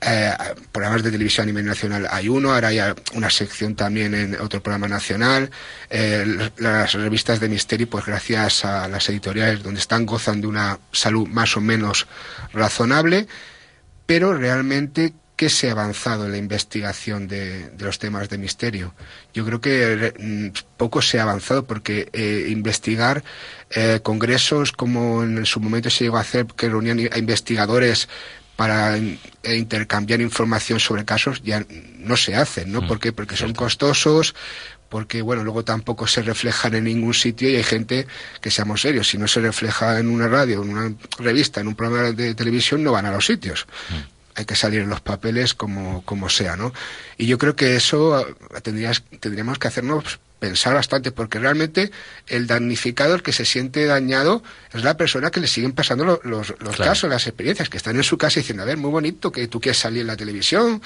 Eh, 0.00 0.32
programas 0.70 1.02
de 1.02 1.10
televisión 1.10 1.42
a 1.42 1.46
nivel 1.46 1.64
nacional 1.64 2.06
hay 2.08 2.28
uno, 2.28 2.52
ahora 2.52 2.68
hay 2.68 2.78
una 3.14 3.30
sección 3.30 3.74
también 3.74 4.14
en 4.14 4.40
otro 4.40 4.62
programa 4.62 4.86
nacional. 4.86 5.50
Eh, 5.90 6.50
las 6.58 6.92
revistas 6.92 7.40
de 7.40 7.48
misterio, 7.48 7.88
pues 7.90 8.04
gracias 8.04 8.64
a 8.64 8.86
las 8.86 9.08
editoriales 9.08 9.62
donde 9.62 9.80
están, 9.80 10.06
gozan 10.06 10.40
de 10.40 10.46
una 10.46 10.78
salud 10.92 11.26
más 11.26 11.56
o 11.56 11.60
menos 11.60 12.06
razonable, 12.52 13.26
pero 14.06 14.34
realmente 14.34 15.14
¿qué 15.38 15.48
se 15.48 15.68
ha 15.68 15.72
avanzado 15.72 16.26
en 16.26 16.32
la 16.32 16.38
investigación 16.38 17.28
de, 17.28 17.70
los 17.78 18.00
temas 18.00 18.28
de 18.28 18.38
misterio? 18.38 18.92
Yo 19.32 19.46
creo 19.46 19.60
que 19.60 20.12
mm, 20.18 20.76
poco 20.76 21.00
se 21.00 21.20
ha 21.20 21.22
avanzado 21.22 21.64
porque 21.64 22.08
eh, 22.12 22.48
investigar 22.48 23.22
eh, 23.70 24.00
congresos 24.02 24.72
como 24.72 25.22
en 25.22 25.46
su 25.46 25.60
momento 25.60 25.90
se 25.90 26.04
llegó 26.04 26.16
a 26.18 26.22
hacer, 26.22 26.46
que 26.46 26.68
reunían 26.68 26.98
a 27.12 27.18
investigadores 27.18 28.08
para 28.56 28.96
eh, 28.96 29.18
intercambiar 29.44 30.20
información 30.20 30.80
sobre 30.80 31.04
casos, 31.04 31.40
ya 31.44 31.64
no 31.98 32.16
se 32.16 32.34
hacen, 32.34 32.72
¿no? 32.72 32.82
Mm, 32.82 32.88
¿Por 32.88 32.98
qué? 32.98 33.12
Porque 33.12 33.36
son 33.36 33.54
costosos, 33.54 34.34
porque 34.88 35.22
bueno, 35.22 35.44
luego 35.44 35.62
tampoco 35.62 36.08
se 36.08 36.20
reflejan 36.22 36.74
en 36.74 36.82
ningún 36.82 37.14
sitio 37.14 37.48
y 37.48 37.54
hay 37.54 37.62
gente 37.62 38.08
que 38.40 38.50
seamos 38.50 38.80
serios, 38.80 39.06
si 39.06 39.18
no 39.18 39.28
se 39.28 39.38
refleja 39.38 40.00
en 40.00 40.08
una 40.08 40.26
radio, 40.26 40.64
en 40.64 40.70
una 40.70 40.92
revista, 41.20 41.60
en 41.60 41.68
un 41.68 41.76
programa 41.76 42.10
de 42.10 42.34
televisión, 42.34 42.82
no 42.82 42.90
van 42.90 43.06
a 43.06 43.12
los 43.12 43.24
sitios. 43.24 43.68
Mm 43.90 44.17
hay 44.38 44.44
que 44.44 44.56
salir 44.56 44.80
en 44.80 44.88
los 44.88 45.00
papeles 45.00 45.54
como, 45.54 46.02
como 46.04 46.28
sea, 46.28 46.56
¿no? 46.56 46.72
Y 47.16 47.26
yo 47.26 47.38
creo 47.38 47.56
que 47.56 47.76
eso 47.76 48.24
tendrías, 48.62 49.02
tendríamos 49.20 49.58
que 49.58 49.68
hacernos 49.68 50.20
pensar 50.38 50.74
bastante, 50.74 51.10
porque 51.10 51.38
realmente 51.38 51.90
el 52.28 52.46
damnificado, 52.46 53.16
el 53.16 53.22
que 53.22 53.32
se 53.32 53.44
siente 53.44 53.84
dañado, 53.86 54.42
es 54.72 54.84
la 54.84 54.96
persona 54.96 55.30
que 55.30 55.40
le 55.40 55.48
siguen 55.48 55.72
pasando 55.72 56.20
los, 56.22 56.54
los, 56.60 56.76
casos, 56.76 57.10
las 57.10 57.26
experiencias, 57.26 57.68
que 57.68 57.76
están 57.76 57.96
en 57.96 58.04
su 58.04 58.16
casa 58.16 58.38
diciendo, 58.40 58.62
a 58.62 58.66
ver, 58.66 58.76
muy 58.76 58.90
bonito 58.90 59.32
que 59.32 59.48
tú 59.48 59.60
quieras 59.60 59.78
salir 59.78 60.02
en 60.02 60.06
la 60.06 60.16
televisión, 60.16 60.80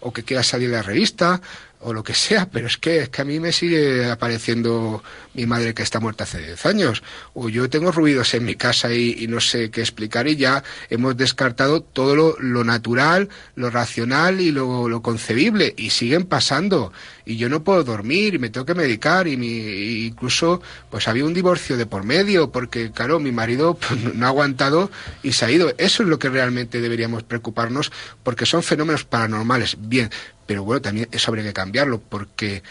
o 0.00 0.12
que 0.12 0.24
quieras 0.24 0.48
salir 0.48 0.66
en 0.66 0.74
la 0.74 0.82
revista, 0.82 1.40
o 1.80 1.92
lo 1.92 2.02
que 2.02 2.14
sea, 2.14 2.48
pero 2.50 2.66
es 2.66 2.76
que, 2.76 2.98
es 2.98 3.08
que 3.08 3.22
a 3.22 3.24
mí 3.24 3.38
me 3.40 3.52
sigue 3.52 4.10
apareciendo 4.10 5.02
mi 5.34 5.46
madre 5.46 5.74
que 5.74 5.82
está 5.82 6.00
muerta 6.00 6.24
hace 6.24 6.38
10 6.38 6.66
años, 6.66 7.02
o 7.34 7.48
yo 7.48 7.68
tengo 7.68 7.92
ruidos 7.92 8.34
en 8.34 8.44
mi 8.44 8.54
casa 8.54 8.92
y, 8.92 9.26
no 9.28 9.40
sé 9.40 9.70
qué 9.70 9.80
explicar 9.80 10.28
y 10.28 10.36
ya 10.36 10.62
hemos 10.88 11.16
descartado 11.16 11.82
todo 11.82 12.16
lo, 12.16 12.36
lo 12.38 12.64
natural, 12.64 13.28
lo 13.54 13.70
racional 13.70 14.40
y 14.40 14.50
lo, 14.50 14.88
lo, 14.88 15.02
concebible, 15.02 15.74
y 15.76 15.90
siguen 15.90 16.24
pasando, 16.24 16.92
y 17.24 17.36
yo 17.36 17.48
no 17.48 17.62
puedo 17.62 17.84
dormir 17.84 18.34
y 18.34 18.38
me 18.38 18.50
tengo 18.50 18.66
que 18.66 18.74
medicar, 18.74 19.28
y 19.28 19.36
mi, 19.36 20.06
incluso 20.06 20.62
pues 20.90 21.08
había 21.08 21.24
un 21.24 21.34
divorcio 21.34 21.76
de 21.76 21.86
por 21.86 22.04
medio, 22.04 22.50
porque 22.50 22.90
claro, 22.90 23.20
mi 23.20 23.32
marido 23.32 23.74
pues, 23.80 24.14
no 24.14 24.26
ha 24.26 24.30
aguantado 24.30 24.90
y 25.22 25.32
se 25.32 25.44
ha 25.44 25.50
ido. 25.50 25.72
Eso 25.78 26.02
es 26.02 26.08
lo 26.08 26.18
que 26.18 26.30
realmente 26.30 26.80
deberíamos 26.80 27.22
preocuparnos, 27.22 27.92
porque 28.22 28.46
son 28.46 28.62
fenómenos 28.62 29.04
paranormales, 29.04 29.76
bien, 29.78 30.10
pero 30.46 30.64
bueno, 30.64 30.80
también 30.80 31.08
eso 31.12 31.30
habría 31.30 31.44
que 31.44 31.52
cambiarlo, 31.52 32.00
porque 32.00 32.62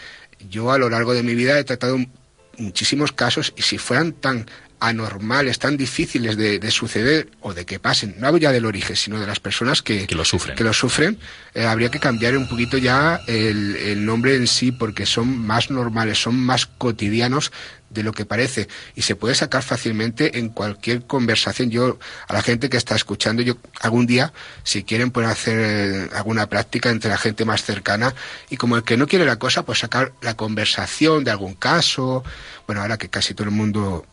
yo 0.50 0.72
a 0.72 0.78
lo 0.78 0.90
largo 0.90 1.14
de 1.14 1.22
mi 1.22 1.34
vida 1.34 1.58
he 1.58 1.64
tratado 1.64 1.98
muchísimos 2.58 3.12
casos 3.12 3.52
y 3.56 3.62
si 3.62 3.78
fueran 3.78 4.12
tan 4.12 4.46
anormales, 4.80 5.58
tan 5.58 5.76
difíciles 5.76 6.36
de, 6.36 6.70
suceder 6.70 7.28
o 7.40 7.54
de 7.54 7.64
que 7.64 7.78
pasen, 7.78 8.14
no 8.18 8.26
hablo 8.26 8.38
ya 8.38 8.52
del 8.52 8.66
origen, 8.66 8.96
sino 8.96 9.18
de 9.18 9.26
las 9.26 9.40
personas 9.40 9.82
que, 9.82 10.06
lo 10.10 10.24
sufren, 10.24 10.56
que 10.56 10.64
lo 10.64 10.72
sufren 10.72 11.18
eh, 11.54 11.64
habría 11.64 11.90
que 11.90 12.00
cambiar 12.00 12.36
un 12.36 12.48
poquito 12.48 12.76
ya 12.76 13.20
el, 13.26 13.76
el, 13.76 14.04
nombre 14.04 14.36
en 14.36 14.46
sí 14.46 14.72
porque 14.72 15.06
son 15.06 15.38
más 15.38 15.70
normales, 15.70 16.20
son 16.20 16.36
más 16.36 16.66
cotidianos 16.66 17.52
de 17.90 18.02
lo 18.02 18.12
que 18.12 18.24
parece 18.24 18.68
y 18.94 19.02
se 19.02 19.16
puede 19.16 19.34
sacar 19.34 19.62
fácilmente 19.62 20.38
en 20.38 20.50
cualquier 20.50 21.06
conversación. 21.06 21.70
Yo, 21.70 21.98
a 22.28 22.32
la 22.32 22.42
gente 22.42 22.68
que 22.68 22.76
está 22.76 22.94
escuchando, 22.94 23.42
yo 23.42 23.56
algún 23.80 24.06
día, 24.06 24.32
si 24.62 24.84
quieren, 24.84 25.10
pueden 25.10 25.30
hacer 25.30 25.58
eh, 25.58 26.08
alguna 26.14 26.48
práctica 26.48 26.90
entre 26.90 27.10
la 27.10 27.18
gente 27.18 27.44
más 27.44 27.64
cercana 27.64 28.14
y 28.50 28.56
como 28.56 28.76
el 28.76 28.84
que 28.84 28.96
no 28.96 29.06
quiere 29.06 29.24
la 29.24 29.38
cosa, 29.38 29.64
pues 29.64 29.78
sacar 29.78 30.12
la 30.20 30.34
conversación 30.34 31.24
de 31.24 31.30
algún 31.30 31.54
caso. 31.54 32.24
Bueno, 32.66 32.82
ahora 32.82 32.98
que 32.98 33.08
casi 33.08 33.34
todo 33.34 33.48
el 33.48 33.54
mundo 33.54 34.04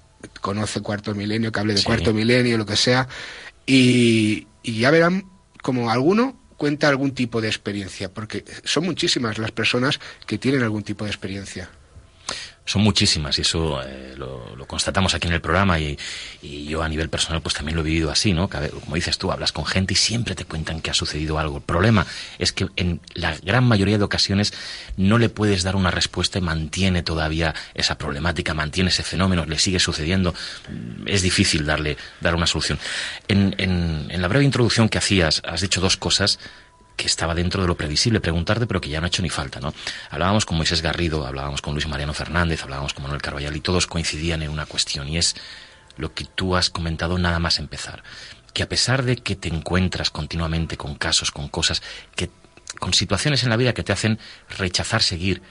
conoce 0.41 0.81
cuarto 0.81 1.15
milenio, 1.15 1.51
que 1.51 1.59
hable 1.59 1.73
de 1.73 1.83
cuarto 1.83 2.13
milenio, 2.13 2.57
lo 2.57 2.65
que 2.65 2.75
sea, 2.75 3.07
y, 3.65 4.47
y 4.61 4.79
ya 4.79 4.91
verán 4.91 5.25
como 5.61 5.89
alguno 5.89 6.37
cuenta 6.57 6.87
algún 6.87 7.13
tipo 7.13 7.41
de 7.41 7.47
experiencia, 7.47 8.13
porque 8.13 8.45
son 8.63 8.85
muchísimas 8.85 9.37
las 9.37 9.51
personas 9.51 9.99
que 10.25 10.37
tienen 10.37 10.63
algún 10.63 10.83
tipo 10.83 11.05
de 11.05 11.11
experiencia 11.11 11.69
son 12.65 12.81
muchísimas 12.81 13.37
y 13.37 13.41
eso 13.41 13.81
eh, 13.83 14.15
lo, 14.17 14.43
constatamos 14.67 15.13
aquí 15.13 15.27
en 15.27 15.33
el 15.33 15.41
programa 15.41 15.79
y, 15.79 15.97
yo 16.41 16.81
a 16.81 16.89
nivel 16.89 17.09
personal 17.09 17.41
pues 17.41 17.53
también 17.53 17.75
lo 17.75 17.81
he 17.81 17.85
vivido 17.85 18.09
así, 18.09 18.33
¿no? 18.33 18.49
Como 18.49 18.95
dices 18.95 19.17
tú, 19.17 19.31
hablas 19.31 19.51
con 19.51 19.65
gente 19.65 19.93
y 19.93 19.97
siempre 19.97 20.33
te 20.33 20.45
cuentan 20.45 20.81
que 20.81 20.89
ha 20.89 20.93
sucedido 20.93 21.37
algo. 21.37 21.57
El 21.57 21.63
problema 21.63 22.07
es 22.39 22.51
que 22.51 22.67
en 22.75 22.99
la 23.13 23.37
gran 23.37 23.65
mayoría 23.65 23.97
de 23.97 24.03
ocasiones 24.03 24.53
no 24.97 25.17
le 25.17 25.29
puedes 25.29 25.63
dar 25.63 25.75
una 25.75 25.91
respuesta 25.91 26.39
y 26.39 26.41
mantiene 26.41 27.03
todavía 27.03 27.53
esa 27.75 27.97
problemática, 27.97 28.53
mantiene 28.53 28.89
ese 28.89 29.03
fenómeno, 29.03 29.45
le 29.45 29.59
sigue 29.59 29.79
sucediendo. 29.79 30.33
Es 31.05 31.21
difícil 31.21 31.65
darle 31.65 31.97
dar 32.21 32.33
una 32.35 32.47
solución. 32.47 32.79
En, 33.27 33.53
en, 33.57 34.07
en 34.09 34.21
la 34.21 34.27
breve 34.27 34.45
introducción 34.45 34.89
que 34.89 34.97
hacías, 34.97 35.41
has 35.45 35.61
dicho 35.61 35.81
dos 35.81 35.97
cosas 35.97 36.39
que 36.95 37.07
estaba 37.07 37.33
dentro 37.33 37.61
de 37.61 37.67
lo 37.67 37.75
previsible 37.75 38.19
preguntarte, 38.19 38.67
pero 38.67 38.81
que 38.81 38.89
ya 38.89 38.99
no 38.99 39.05
ha 39.05 39.07
hecho 39.07 39.21
ni 39.21 39.29
falta, 39.29 39.59
¿no? 39.59 39.73
Hablábamos 40.09 40.45
con 40.45 40.57
Moisés 40.57 40.81
Garrido, 40.81 41.25
hablábamos 41.25 41.61
con 41.61 41.73
Luis 41.73 41.87
Mariano 41.87 42.13
Fernández, 42.13 42.63
hablábamos 42.63 42.93
con 42.93 43.03
Manuel 43.03 43.21
Carballal 43.21 43.55
y 43.55 43.61
todos 43.61 43.87
coincidían 43.87 44.43
en 44.43 44.49
una 44.49 44.65
cuestión 44.65 45.07
y 45.07 45.17
es 45.17 45.35
lo 45.97 46.13
que 46.13 46.25
tú 46.25 46.55
has 46.55 46.69
comentado 46.69 47.17
nada 47.17 47.39
más 47.39 47.59
empezar, 47.59 48.03
que 48.53 48.63
a 48.63 48.69
pesar 48.69 49.03
de 49.03 49.17
que 49.17 49.35
te 49.35 49.49
encuentras 49.49 50.09
continuamente 50.09 50.77
con 50.77 50.95
casos, 50.95 51.31
con 51.31 51.47
cosas, 51.47 51.81
que 52.15 52.29
con 52.79 52.93
situaciones 52.93 53.43
en 53.43 53.49
la 53.49 53.57
vida 53.57 53.73
que 53.73 53.83
te 53.83 53.93
hacen 53.93 54.19
rechazar 54.57 55.01
seguir 55.01 55.41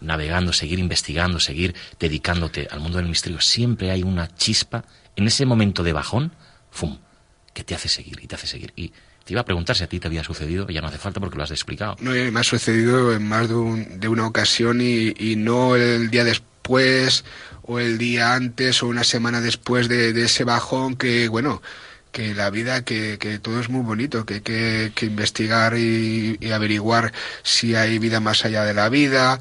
navegando, 0.00 0.52
seguir 0.52 0.78
investigando, 0.78 1.40
seguir 1.40 1.74
dedicándote 1.98 2.68
al 2.70 2.80
mundo 2.80 2.98
del 2.98 3.08
misterio, 3.08 3.40
siempre 3.40 3.90
hay 3.90 4.02
una 4.02 4.32
chispa 4.34 4.84
en 5.16 5.26
ese 5.26 5.44
momento 5.44 5.82
de 5.82 5.92
bajón, 5.92 6.32
¡fum!, 6.70 6.98
que 7.52 7.64
te 7.64 7.74
hace 7.74 7.88
seguir 7.88 8.20
y 8.22 8.28
te 8.28 8.36
hace 8.36 8.46
seguir. 8.46 8.72
Y 8.76 8.92
te 9.28 9.34
iba 9.34 9.42
a 9.42 9.44
preguntar 9.44 9.76
si 9.76 9.84
a 9.84 9.86
ti 9.86 10.00
te 10.00 10.08
había 10.08 10.24
sucedido, 10.24 10.66
ya 10.68 10.80
no 10.80 10.86
hace 10.86 10.96
falta 10.96 11.20
porque 11.20 11.36
lo 11.36 11.42
has 11.42 11.50
explicado. 11.50 11.96
No, 12.00 12.12
me 12.12 12.40
ha 12.40 12.42
sucedido 12.42 13.12
en 13.12 13.28
más 13.28 13.46
de, 13.46 14.08
una 14.08 14.26
ocasión 14.26 14.80
y, 14.80 15.36
no 15.36 15.76
el 15.76 16.08
día 16.08 16.24
después 16.24 17.26
o 17.60 17.78
el 17.78 17.98
día 17.98 18.32
antes 18.32 18.82
o 18.82 18.86
una 18.86 19.04
semana 19.04 19.42
después 19.42 19.86
de, 19.86 20.18
ese 20.24 20.44
bajón 20.44 20.96
que, 20.96 21.28
bueno, 21.28 21.60
que 22.12 22.34
la 22.34 22.50
vida, 22.50 22.84
que, 22.84 23.18
que, 23.18 23.38
todo 23.38 23.60
es 23.60 23.68
muy 23.68 23.82
bonito, 23.82 24.24
que 24.24 24.34
hay 24.34 24.40
que, 24.40 25.06
investigar 25.06 25.76
y, 25.76 26.38
averiguar 26.52 27.12
si 27.42 27.74
hay 27.74 27.98
vida 27.98 28.20
más 28.20 28.44
allá 28.44 28.64
de 28.64 28.74
la 28.74 28.88
vida, 28.88 29.40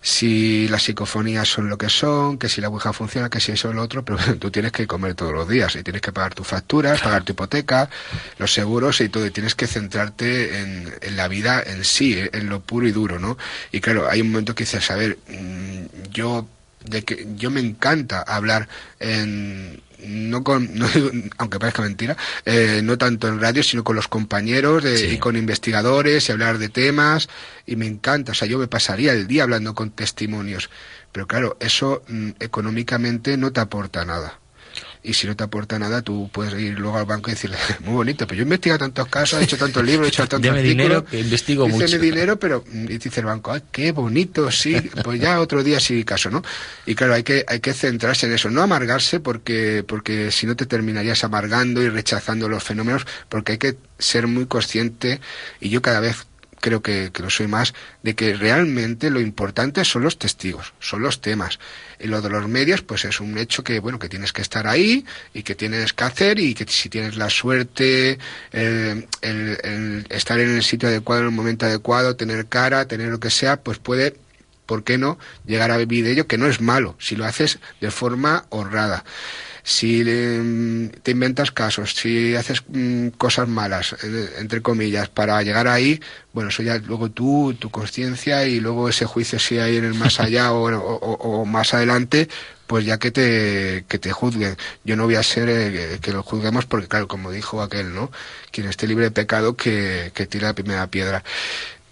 si 0.00 0.68
las 0.68 0.84
psicofonías 0.84 1.48
son 1.48 1.68
lo 1.68 1.78
que 1.78 1.88
son, 1.88 2.38
que 2.38 2.48
si 2.48 2.60
la 2.60 2.68
Ouija 2.68 2.92
funciona, 2.92 3.28
que 3.28 3.40
si 3.40 3.52
eso 3.52 3.68
o 3.68 3.72
lo 3.72 3.82
otro, 3.82 4.04
pero 4.04 4.18
tú 4.38 4.50
tienes 4.50 4.72
que 4.72 4.86
comer 4.86 5.14
todos 5.14 5.32
los 5.32 5.48
días 5.48 5.76
y 5.76 5.82
tienes 5.82 6.02
que 6.02 6.12
pagar 6.12 6.34
tus 6.34 6.46
facturas, 6.46 7.00
pagar 7.00 7.24
tu 7.24 7.32
hipoteca, 7.32 7.90
los 8.38 8.52
seguros 8.52 9.00
y 9.00 9.08
todo, 9.08 9.26
y 9.26 9.30
tienes 9.30 9.54
que 9.54 9.66
centrarte 9.66 10.60
en, 10.60 10.92
en 11.00 11.16
la 11.16 11.28
vida 11.28 11.62
en 11.64 11.84
sí, 11.84 12.16
en 12.32 12.48
lo 12.48 12.60
puro 12.60 12.88
y 12.88 12.92
duro, 12.92 13.18
¿no? 13.18 13.36
Y 13.72 13.80
claro, 13.80 14.08
hay 14.08 14.22
un 14.22 14.30
momento 14.30 14.54
que 14.54 14.64
dices, 14.64 14.90
a 14.90 14.96
ver, 14.96 15.18
mm, 15.28 16.10
yo 16.10 16.46
de 16.84 17.04
que 17.04 17.26
yo 17.36 17.50
me 17.50 17.60
encanta 17.60 18.22
hablar 18.22 18.68
en 18.98 19.82
no 20.06 20.42
con, 20.42 20.68
aunque 21.38 21.58
parezca 21.58 21.82
mentira, 21.82 22.16
eh, 22.44 22.80
no 22.82 22.98
tanto 22.98 23.28
en 23.28 23.40
radio, 23.40 23.62
sino 23.62 23.84
con 23.84 23.96
los 23.96 24.08
compañeros 24.08 24.84
y 24.84 25.18
con 25.18 25.36
investigadores 25.36 26.28
y 26.28 26.32
hablar 26.32 26.58
de 26.58 26.68
temas. 26.68 27.28
Y 27.66 27.76
me 27.76 27.86
encanta, 27.86 28.32
o 28.32 28.34
sea, 28.34 28.48
yo 28.48 28.58
me 28.58 28.66
pasaría 28.68 29.12
el 29.12 29.26
día 29.26 29.44
hablando 29.44 29.74
con 29.74 29.90
testimonios. 29.90 30.70
Pero 31.12 31.26
claro, 31.26 31.56
eso 31.60 32.02
mm, 32.08 32.30
económicamente 32.40 33.36
no 33.36 33.52
te 33.52 33.60
aporta 33.60 34.04
nada 34.04 34.39
y 35.02 35.14
si 35.14 35.26
no 35.26 35.34
te 35.34 35.44
aporta 35.44 35.78
nada, 35.78 36.02
tú 36.02 36.28
puedes 36.32 36.52
ir 36.60 36.78
luego 36.78 36.98
al 36.98 37.06
banco 37.06 37.30
y 37.30 37.34
decirle, 37.34 37.56
muy 37.80 37.94
bonito, 37.94 38.26
pero 38.26 38.38
yo 38.38 38.42
he 38.42 38.44
investigado 38.44 38.80
tantos 38.80 39.08
casos, 39.08 39.40
he 39.40 39.44
hecho 39.44 39.56
tantos 39.56 39.84
libros, 39.84 40.06
he 40.06 40.08
hecho 40.08 40.26
tantos 40.26 40.42
Deme 40.42 40.62
dinero, 40.62 41.04
que 41.04 41.20
investigo 41.20 41.66
mucho. 41.68 41.98
dinero, 41.98 42.38
pero 42.38 42.64
y 42.72 42.98
dice 42.98 43.20
el 43.20 43.26
banco, 43.26 43.52
ay, 43.52 43.62
qué 43.72 43.92
bonito, 43.92 44.50
sí, 44.50 44.76
pues 45.04 45.20
ya 45.20 45.40
otro 45.40 45.62
día 45.62 45.80
sí 45.80 46.04
caso, 46.04 46.30
¿no? 46.30 46.42
Y 46.86 46.94
claro, 46.94 47.14
hay 47.14 47.22
que, 47.22 47.44
hay 47.48 47.60
que 47.60 47.72
centrarse 47.72 48.26
en 48.26 48.34
eso, 48.34 48.50
no 48.50 48.62
amargarse 48.62 49.20
porque, 49.20 49.84
porque 49.86 50.30
si 50.30 50.46
no 50.46 50.56
te 50.56 50.66
terminarías 50.66 51.24
amargando 51.24 51.82
y 51.82 51.88
rechazando 51.88 52.48
los 52.48 52.62
fenómenos, 52.62 53.06
porque 53.28 53.52
hay 53.52 53.58
que 53.58 53.76
ser 53.98 54.26
muy 54.26 54.46
consciente 54.46 55.20
y 55.60 55.70
yo 55.70 55.82
cada 55.82 56.00
vez 56.00 56.26
creo 56.60 56.82
que, 56.82 57.10
que, 57.12 57.22
lo 57.22 57.30
soy 57.30 57.46
más, 57.46 57.74
de 58.02 58.14
que 58.14 58.34
realmente 58.34 59.10
lo 59.10 59.20
importante 59.20 59.84
son 59.84 60.02
los 60.02 60.18
testigos, 60.18 60.72
son 60.78 61.02
los 61.02 61.20
temas. 61.20 61.58
Y 61.98 62.06
lo 62.06 62.22
de 62.22 62.30
los 62.30 62.48
medios, 62.48 62.82
pues 62.82 63.04
es 63.04 63.20
un 63.20 63.36
hecho 63.38 63.64
que, 63.64 63.80
bueno, 63.80 63.98
que 63.98 64.08
tienes 64.08 64.32
que 64.32 64.42
estar 64.42 64.66
ahí 64.66 65.04
y 65.34 65.42
que 65.42 65.54
tienes 65.54 65.92
que 65.92 66.04
hacer 66.04 66.38
y 66.38 66.54
que 66.54 66.64
si 66.66 66.88
tienes 66.88 67.16
la 67.16 67.30
suerte, 67.30 68.18
el, 68.52 69.08
el 69.22 70.06
estar 70.08 70.38
en 70.38 70.56
el 70.56 70.62
sitio 70.62 70.88
adecuado, 70.88 71.22
en 71.22 71.28
el 71.28 71.34
momento 71.34 71.66
adecuado, 71.66 72.16
tener 72.16 72.46
cara, 72.46 72.86
tener 72.86 73.08
lo 73.08 73.20
que 73.20 73.30
sea, 73.30 73.60
pues 73.60 73.78
puede 73.78 74.16
¿por 74.66 74.84
qué 74.84 74.98
no 74.98 75.18
llegar 75.46 75.72
a 75.72 75.76
vivir 75.78 76.04
de 76.04 76.12
ello? 76.12 76.28
Que 76.28 76.38
no 76.38 76.46
es 76.46 76.60
malo, 76.60 76.94
si 77.00 77.16
lo 77.16 77.24
haces 77.26 77.58
de 77.80 77.90
forma 77.90 78.44
honrada 78.50 79.04
si 79.70 80.02
te 80.04 81.10
inventas 81.12 81.52
casos, 81.52 81.94
si 81.94 82.34
haces 82.34 82.64
mm, 82.66 83.10
cosas 83.10 83.46
malas, 83.46 83.94
eh, 84.02 84.28
entre 84.38 84.62
comillas, 84.62 85.08
para 85.08 85.40
llegar 85.44 85.68
ahí, 85.68 86.00
bueno, 86.32 86.50
eso 86.50 86.64
ya 86.64 86.78
luego 86.78 87.08
tú, 87.10 87.54
tu 87.56 87.70
conciencia 87.70 88.44
y 88.46 88.58
luego 88.58 88.88
ese 88.88 89.06
juicio 89.06 89.38
si 89.38 89.58
hay 89.58 89.76
en 89.76 89.84
el 89.84 89.94
más 89.94 90.18
allá 90.26 90.52
o, 90.52 91.44
más 91.44 91.72
adelante, 91.72 92.28
pues 92.66 92.84
ya 92.84 92.98
que 92.98 93.12
te, 93.12 93.84
que 93.86 94.00
te 94.00 94.10
juzguen. 94.10 94.56
Yo 94.84 94.96
no 94.96 95.04
voy 95.04 95.14
a 95.14 95.22
ser 95.22 95.48
eh, 95.48 95.98
que 96.02 96.12
lo 96.12 96.24
juzguemos 96.24 96.66
porque, 96.66 96.88
claro, 96.88 97.06
como 97.06 97.30
dijo 97.30 97.62
aquel, 97.62 97.94
¿no? 97.94 98.10
Quien 98.50 98.66
esté 98.66 98.88
libre 98.88 99.04
de 99.04 99.10
pecado 99.12 99.54
que, 99.54 100.10
que 100.14 100.26
tire 100.26 100.46
la 100.46 100.54
primera 100.54 100.88
piedra. 100.88 101.22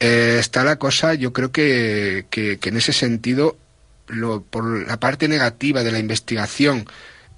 Eh, 0.00 0.38
está 0.40 0.64
la 0.64 0.76
cosa, 0.76 1.14
yo 1.14 1.32
creo 1.32 1.52
que, 1.52 2.26
que, 2.28 2.58
que 2.58 2.70
en 2.70 2.76
ese 2.76 2.92
sentido, 2.92 3.56
lo, 4.08 4.42
por 4.42 4.64
la 4.86 4.98
parte 4.98 5.28
negativa 5.28 5.84
de 5.84 5.92
la 5.92 6.00
investigación, 6.00 6.86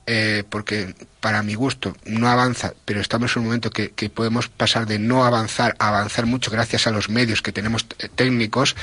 eh, 0.07 0.45
porque 0.49 0.95
para 1.21 1.42
mi 1.42 1.54
gusto 1.54 1.97
no 2.04 2.28
avanza, 2.28 2.75
pero 2.85 3.00
estamos 3.00 3.37
en 3.37 3.40
un 3.40 3.47
momento 3.47 3.71
que, 3.71 3.90
podemos 4.11 4.49
pasar 4.49 4.87
de 4.87 4.99
no 4.99 5.25
avanzar 5.25 5.76
a 5.78 5.88
avanzar 5.88 6.26
mucho 6.26 6.50
gracias 6.50 6.87
a 6.87 6.90
los 6.90 7.09
medios 7.09 7.42
que 7.42 7.52
tenemos 7.52 7.87
técnicos 8.14 8.75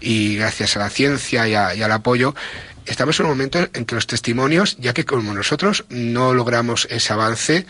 y 0.00 0.36
gracias 0.36 0.76
a 0.76 0.80
la 0.80 0.90
ciencia 0.90 1.48
y, 1.48 1.54
al 1.54 1.92
apoyo. 1.92 2.34
Estamos 2.84 3.18
en 3.18 3.26
un 3.26 3.32
momento 3.32 3.68
en 3.72 3.84
que 3.84 3.94
los 3.94 4.06
testimonios, 4.06 4.76
ya 4.78 4.94
que 4.94 5.04
como 5.04 5.34
nosotros 5.34 5.84
no 5.88 6.34
logramos 6.34 6.86
ese 6.90 7.12
avance, 7.12 7.66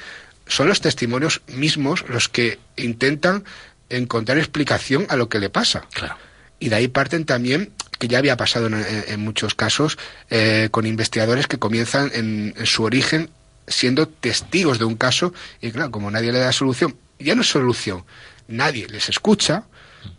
son 0.46 0.68
los 0.68 0.80
testimonios 0.80 1.40
mismos 1.46 2.04
los 2.08 2.28
que 2.28 2.58
intentan 2.76 3.44
encontrar 3.88 4.36
explicación 4.38 5.06
a 5.08 5.16
lo 5.16 5.28
que 5.28 5.38
le 5.38 5.48
pasa. 5.48 5.86
Claro. 5.94 6.16
Y 6.58 6.68
de 6.68 6.76
ahí 6.76 6.88
parten 6.88 7.25
también 7.25 7.72
que 7.98 8.08
ya 8.08 8.18
había 8.18 8.36
pasado 8.36 8.66
en, 8.66 9.20
muchos 9.20 9.54
casos 9.54 9.98
eh, 10.30 10.68
con 10.70 10.86
investigadores 10.86 11.46
que 11.46 11.58
comienzan 11.58 12.10
en, 12.14 12.54
su 12.64 12.84
origen 12.84 13.30
siendo 13.66 14.06
testigos 14.06 14.78
de 14.78 14.84
un 14.84 14.96
caso 14.96 15.32
y 15.60 15.70
claro, 15.72 15.90
como 15.90 16.10
nadie 16.10 16.32
le 16.32 16.38
da 16.38 16.52
solución, 16.52 16.96
ya 17.18 17.34
no 17.34 17.42
es 17.42 17.48
solución, 17.48 18.04
nadie 18.48 18.86
les 18.88 19.08
escucha, 19.08 19.64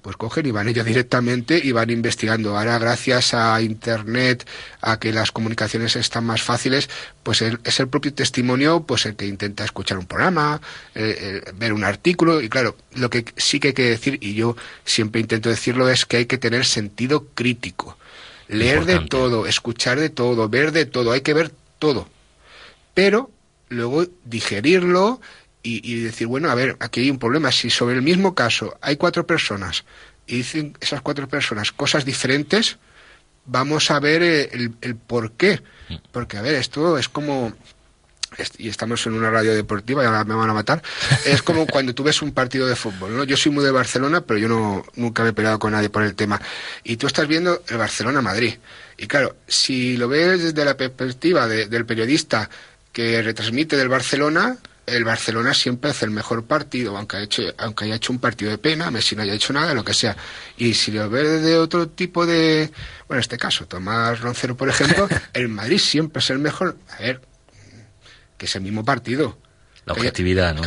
pues 0.02 0.18
cogen 0.18 0.46
y 0.46 0.52
van 0.52 0.68
ellos 0.68 0.86
directamente 0.86 1.60
y 1.62 1.72
van 1.72 1.90
investigando. 1.90 2.58
Ahora, 2.58 2.78
gracias 2.80 3.34
a 3.34 3.62
Internet, 3.62 4.48
a 4.82 5.00
que 5.00 5.12
las 5.12 5.32
comunicaciones 5.32 5.96
están 5.96 6.26
más 6.26 6.42
fáciles, 6.42 6.90
pues 7.24 7.42
es 7.42 7.80
el 7.80 7.88
propio 7.88 8.14
testimonio, 8.14 8.84
pues 8.84 9.06
el 9.06 9.16
que 9.16 9.26
intenta 9.26 9.64
escuchar 9.64 9.98
un 9.98 10.06
programa, 10.06 10.62
eh, 10.96 11.44
eh, 11.46 11.52
ver 11.56 11.74
un 11.74 11.84
artículo. 11.84 12.42
Y 12.42 12.50
claro, 12.50 12.76
lo 12.96 13.10
que 13.10 13.26
sí 13.38 13.60
que 13.60 13.70
hay 13.70 13.74
que 13.74 13.90
decir, 13.90 14.18
y 14.22 14.34
yo 14.34 14.56
siempre 14.86 15.22
intento 15.22 15.50
decirlo, 15.50 15.90
es 15.90 16.06
que 16.06 16.18
hay 16.18 16.26
que 16.26 16.38
tener 16.38 16.66
sentido 16.66 17.28
crítico. 17.34 17.98
Leer 18.48 18.86
de 18.86 19.00
todo, 19.00 19.46
escuchar 19.46 20.00
de 20.00 20.10
todo, 20.10 20.48
ver 20.48 20.72
de 20.72 20.86
todo, 20.86 21.12
hay 21.12 21.22
que 21.22 21.34
ver 21.34 21.52
todo. 21.80 22.08
Pero 22.94 23.30
luego 23.70 24.06
digerirlo 24.24 25.20
y, 25.70 26.00
decir, 26.02 26.28
bueno, 26.28 26.50
a 26.50 26.56
ver, 26.56 26.78
aquí 26.80 27.02
hay 27.02 27.12
un 27.12 27.20
problema. 27.20 27.52
Si 27.52 27.70
sobre 27.70 27.96
el 27.96 28.02
mismo 28.02 28.34
caso 28.34 28.78
hay 28.82 28.96
cuatro 28.96 29.28
personas 29.28 29.84
y 30.26 30.38
dicen 30.38 30.78
esas 30.80 31.02
cuatro 31.02 31.28
personas 31.28 31.72
cosas 31.72 32.06
diferentes, 32.06 32.78
vamos 33.46 33.92
a 33.92 34.00
ver 34.00 34.24
eh, 34.24 34.72
el, 34.82 34.96
por 34.96 35.32
qué. 35.34 35.62
Porque, 36.12 36.38
a 36.38 36.42
ver, 36.42 36.56
esto 36.56 36.98
es 36.98 37.10
como 37.10 37.54
y 38.58 38.68
estamos 38.68 39.06
en 39.08 39.14
una 39.14 39.32
radio 39.32 39.56
deportiva 39.56 40.04
y 40.04 40.06
ahora 40.06 40.26
me 40.26 40.36
van 40.36 40.50
a 40.50 40.54
matar, 40.54 40.84
es 41.26 41.42
como 41.42 41.66
cuando 41.72 41.96
tú 41.96 42.04
ves 42.04 42.22
un 42.22 42.34
partido 42.34 42.68
de 42.68 42.76
fútbol, 42.76 43.16
¿no? 43.16 43.24
Yo 43.24 43.38
soy 43.38 43.52
muy 43.52 43.64
de 43.64 43.72
Barcelona, 43.72 44.22
pero 44.22 44.38
yo 44.38 44.48
no, 44.48 44.86
nunca 44.96 45.24
me 45.24 45.30
he 45.30 45.34
peleado 45.34 45.60
con 45.60 45.72
nadie 45.72 45.90
por 45.90 46.04
el 46.04 46.14
tema. 46.14 46.40
Y 46.84 46.98
tú 46.98 47.08
estás 47.08 47.28
viendo 47.28 47.64
el 47.68 47.78
Barcelona-Madrid. 47.78 48.56
Y 48.98 49.08
claro, 49.08 49.38
si 49.48 49.98
lo 49.98 50.08
ves 50.08 50.44
desde 50.44 50.66
la 50.66 50.76
perspectiva 50.76 51.48
del 51.48 51.86
periodista 51.86 52.50
que 52.92 53.22
retransmite 53.22 53.78
del 53.78 53.90
Barcelona, 53.90 54.58
el 54.88 55.04
Barcelona 55.04 55.54
siempre 55.54 55.92
hace 55.92 56.06
el 56.06 56.12
mejor 56.12 56.46
partido, 56.46 56.98
aunque, 56.98 57.22
hecho, 57.22 57.44
aunque 57.58 57.86
haya 57.86 57.96
hecho 57.96 58.14
un 58.14 58.20
partido 58.20 58.50
de 58.50 58.58
pena, 58.58 58.90
Messi 58.90 59.16
no 59.16 59.22
haya 59.22 59.34
hecho 59.34 59.52
nada, 59.52 59.74
lo 59.74 59.84
que 59.84 59.94
sea. 59.94 60.16
Y 60.58 60.74
si 60.74 60.92
lo 60.92 61.10
ves 61.10 61.42
de 61.44 61.58
otro 61.60 61.90
tipo 61.90 62.26
de, 62.26 62.72
bueno, 63.08 63.18
en 63.18 63.20
este 63.20 63.38
caso, 63.38 63.68
Tomás 63.68 64.22
Roncero, 64.22 64.56
por 64.56 64.70
ejemplo, 64.70 65.08
el 65.34 65.50
Madrid 65.50 65.78
siempre 65.78 66.22
es 66.22 66.30
el 66.30 66.40
mejor. 66.40 66.78
A 66.98 67.02
ver, 67.02 67.22
que 68.38 68.46
es 68.46 68.56
el 68.56 68.62
mismo 68.62 68.86
partido. 68.86 69.38
La 69.86 69.94
objetividad, 69.94 70.56
¿no? 70.56 70.62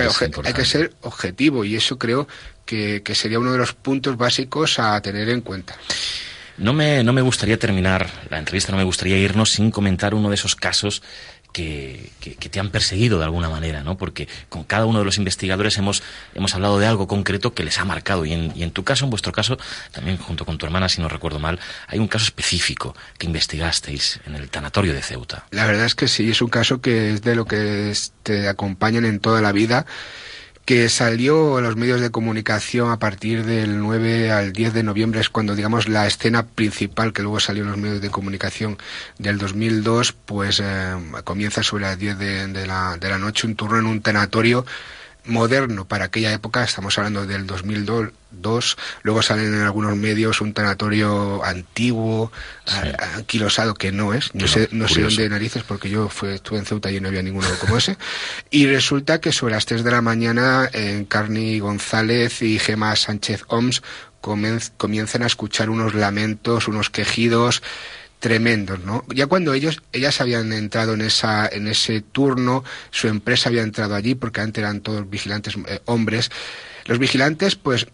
hay 0.44 0.52
que 0.54 0.64
ser 0.64 0.94
objetivo 1.02 1.64
y 1.64 1.76
eso 1.76 1.98
creo 1.98 2.26
que, 2.64 3.02
que 3.02 3.14
sería 3.14 3.38
uno 3.38 3.52
de 3.52 3.58
los 3.58 3.74
puntos 3.74 4.16
básicos 4.16 4.78
a 4.78 5.00
tener 5.00 5.28
en 5.28 5.40
cuenta. 5.40 5.76
No 6.60 6.74
me, 6.74 7.02
no 7.02 7.14
me 7.14 7.22
gustaría 7.22 7.58
terminar 7.58 8.10
la 8.28 8.38
entrevista, 8.38 8.70
no 8.70 8.78
me 8.78 8.84
gustaría 8.84 9.16
irnos 9.16 9.50
sin 9.50 9.70
comentar 9.70 10.14
uno 10.14 10.28
de 10.28 10.34
esos 10.34 10.56
casos 10.56 11.02
que, 11.52 12.10
te 12.50 12.60
han 12.60 12.70
perseguido 12.70 13.18
de 13.18 13.24
alguna 13.24 13.48
manera, 13.48 13.82
¿no? 13.82 13.96
Porque 13.96 14.28
con 14.48 14.64
cada 14.64 14.86
uno 14.86 15.00
de 15.00 15.04
los 15.04 15.18
investigadores 15.18 15.76
hemos, 15.78 16.02
hemos 16.34 16.54
hablado 16.54 16.78
de 16.78 16.86
algo 16.86 17.06
concreto 17.06 17.54
que 17.54 17.64
les 17.64 17.78
ha 17.78 17.84
marcado. 17.84 18.24
Y 18.24 18.32
en, 18.32 18.52
y 18.56 18.62
en 18.62 18.70
tu 18.70 18.84
caso, 18.84 19.04
en 19.04 19.10
vuestro 19.10 19.32
caso, 19.32 19.58
también 19.92 20.16
junto 20.16 20.44
con 20.44 20.58
tu 20.58 20.66
hermana, 20.66 20.88
si 20.88 21.00
no 21.00 21.08
recuerdo 21.08 21.38
mal, 21.38 21.58
hay 21.86 21.98
un 21.98 22.08
caso 22.08 22.24
específico 22.24 22.94
que 23.18 23.26
investigasteis 23.26 24.20
en 24.26 24.34
el 24.34 24.48
tanatorio 24.50 24.92
de 24.92 25.02
Ceuta. 25.02 25.46
La 25.50 25.66
verdad 25.66 25.86
es 25.86 25.94
que 25.94 26.08
sí, 26.08 26.30
es 26.30 26.42
un 26.42 26.48
caso 26.48 26.80
que 26.80 27.12
es 27.12 27.22
de 27.22 27.34
lo 27.34 27.46
que 27.46 27.92
te 28.22 28.48
acompañan 28.48 29.04
en 29.04 29.20
toda 29.20 29.40
la 29.40 29.52
vida 29.52 29.86
que 30.70 30.88
salió 30.88 31.58
en 31.58 31.64
los 31.64 31.74
medios 31.74 32.00
de 32.00 32.12
comunicación 32.12 32.92
a 32.92 33.00
partir 33.00 33.44
del 33.44 33.80
9 33.80 34.30
al 34.30 34.52
10 34.52 34.72
de 34.72 34.84
noviembre, 34.84 35.20
es 35.20 35.28
cuando, 35.28 35.56
digamos, 35.56 35.88
la 35.88 36.06
escena 36.06 36.46
principal 36.46 37.12
que 37.12 37.22
luego 37.22 37.40
salió 37.40 37.64
en 37.64 37.70
los 37.70 37.76
medios 37.76 38.00
de 38.00 38.08
comunicación 38.08 38.78
del 39.18 39.36
2002, 39.38 40.12
pues 40.12 40.62
eh, 40.62 40.94
comienza 41.24 41.64
sobre 41.64 41.86
las 41.86 41.98
10 41.98 42.18
de, 42.20 42.46
de, 42.46 42.66
la, 42.68 42.96
de 42.98 43.08
la 43.08 43.18
noche, 43.18 43.48
un 43.48 43.56
turno 43.56 43.80
en 43.80 43.86
un 43.86 44.00
tenatorio 44.00 44.64
moderno 45.24 45.86
para 45.86 46.06
aquella 46.06 46.32
época, 46.32 46.64
estamos 46.64 46.96
hablando 46.98 47.26
del 47.26 47.46
2002, 47.46 48.76
luego 49.02 49.22
salen 49.22 49.54
en 49.54 49.60
algunos 49.60 49.96
medios 49.96 50.40
un 50.40 50.52
tanatorio 50.52 51.44
antiguo, 51.44 52.32
anquilosado, 53.16 53.74
que 53.74 53.92
no 53.92 54.14
es, 54.14 54.34
no, 54.34 54.48
sé, 54.48 54.68
no 54.72 54.88
sé 54.88 55.02
dónde 55.02 55.28
narices, 55.28 55.62
porque 55.62 55.90
yo 55.90 56.08
fue, 56.08 56.36
estuve 56.36 56.58
en 56.58 56.66
Ceuta 56.66 56.90
y 56.90 57.00
no 57.00 57.08
había 57.08 57.22
ninguno 57.22 57.48
como 57.60 57.76
ese, 57.76 57.96
y 58.50 58.66
resulta 58.66 59.20
que 59.20 59.32
sobre 59.32 59.54
las 59.54 59.66
3 59.66 59.84
de 59.84 59.90
la 59.90 60.02
mañana 60.02 60.68
en 60.72 61.04
Carni 61.04 61.58
González 61.58 62.42
y 62.42 62.58
Gema 62.58 62.94
Sánchez 62.96 63.44
Oms 63.48 63.82
comienzan 64.20 65.22
a 65.22 65.26
escuchar 65.26 65.70
unos 65.70 65.94
lamentos, 65.94 66.68
unos 66.68 66.90
quejidos, 66.90 67.62
tremendos, 68.20 68.80
¿no? 68.84 69.04
Ya 69.08 69.26
cuando 69.26 69.54
ellos, 69.54 69.82
ellas 69.92 70.20
habían 70.20 70.52
entrado 70.52 70.94
en 70.94 71.00
esa, 71.00 71.48
en 71.48 71.66
ese 71.66 72.02
turno, 72.02 72.62
su 72.90 73.08
empresa 73.08 73.48
había 73.48 73.62
entrado 73.62 73.94
allí 73.94 74.14
porque 74.14 74.42
antes 74.42 74.62
eran 74.62 74.80
todos 74.80 75.08
vigilantes 75.08 75.56
eh, 75.66 75.80
hombres. 75.86 76.30
Los 76.84 76.98
vigilantes, 76.98 77.56
pues, 77.56 77.86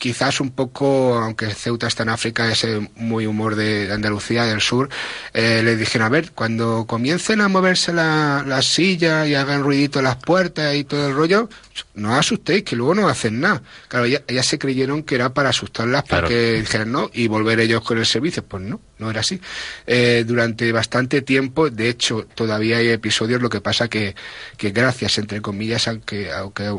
quizás 0.00 0.40
un 0.40 0.50
poco, 0.50 1.18
aunque 1.18 1.46
Ceuta 1.50 1.86
está 1.86 2.04
en 2.04 2.08
África, 2.08 2.50
ese 2.50 2.88
muy 2.96 3.26
humor 3.26 3.54
de, 3.54 3.92
Andalucía, 3.92 4.46
del 4.46 4.62
sur, 4.62 4.88
eh, 5.34 5.60
le 5.62 5.76
dijeron, 5.76 6.06
a 6.06 6.08
ver, 6.08 6.32
cuando 6.32 6.86
comiencen 6.86 7.42
a 7.42 7.48
moverse 7.48 7.92
la, 7.92 8.42
la 8.46 8.62
silla 8.62 9.26
y 9.26 9.34
hagan 9.34 9.62
ruidito 9.62 10.00
las 10.00 10.16
puertas 10.16 10.74
y 10.74 10.84
todo 10.84 11.08
el 11.08 11.14
rollo, 11.14 11.50
no 11.94 12.14
asustéis, 12.14 12.62
que 12.62 12.76
luego 12.76 12.94
no 12.94 13.08
hacen 13.08 13.40
nada. 13.40 13.62
Claro, 13.88 14.06
ellas, 14.06 14.46
se 14.46 14.58
creyeron 14.58 15.02
que 15.02 15.14
era 15.14 15.34
para 15.34 15.50
asustarlas, 15.50 16.04
para 16.04 16.28
que 16.28 16.60
dijeran 16.60 16.90
no 16.90 17.10
y 17.12 17.28
volver 17.28 17.60
ellos 17.60 17.82
con 17.82 17.98
el 17.98 18.06
servicio. 18.06 18.44
Pues 18.44 18.62
no, 18.62 18.80
no 18.98 19.10
era 19.10 19.20
así. 19.20 19.40
Eh, 19.86 20.24
durante 20.26 20.72
bastante 20.72 21.22
tiempo, 21.22 21.70
de 21.70 21.88
hecho, 21.88 22.26
todavía 22.34 22.78
hay 22.78 22.88
episodios, 22.88 23.42
lo 23.42 23.50
que 23.50 23.60
pasa 23.60 23.88
que, 23.88 24.14
que 24.56 24.70
gracias, 24.70 25.18
entre 25.18 25.40
comillas, 25.40 25.88
aunque, 25.88 26.32
aunque 26.32 26.70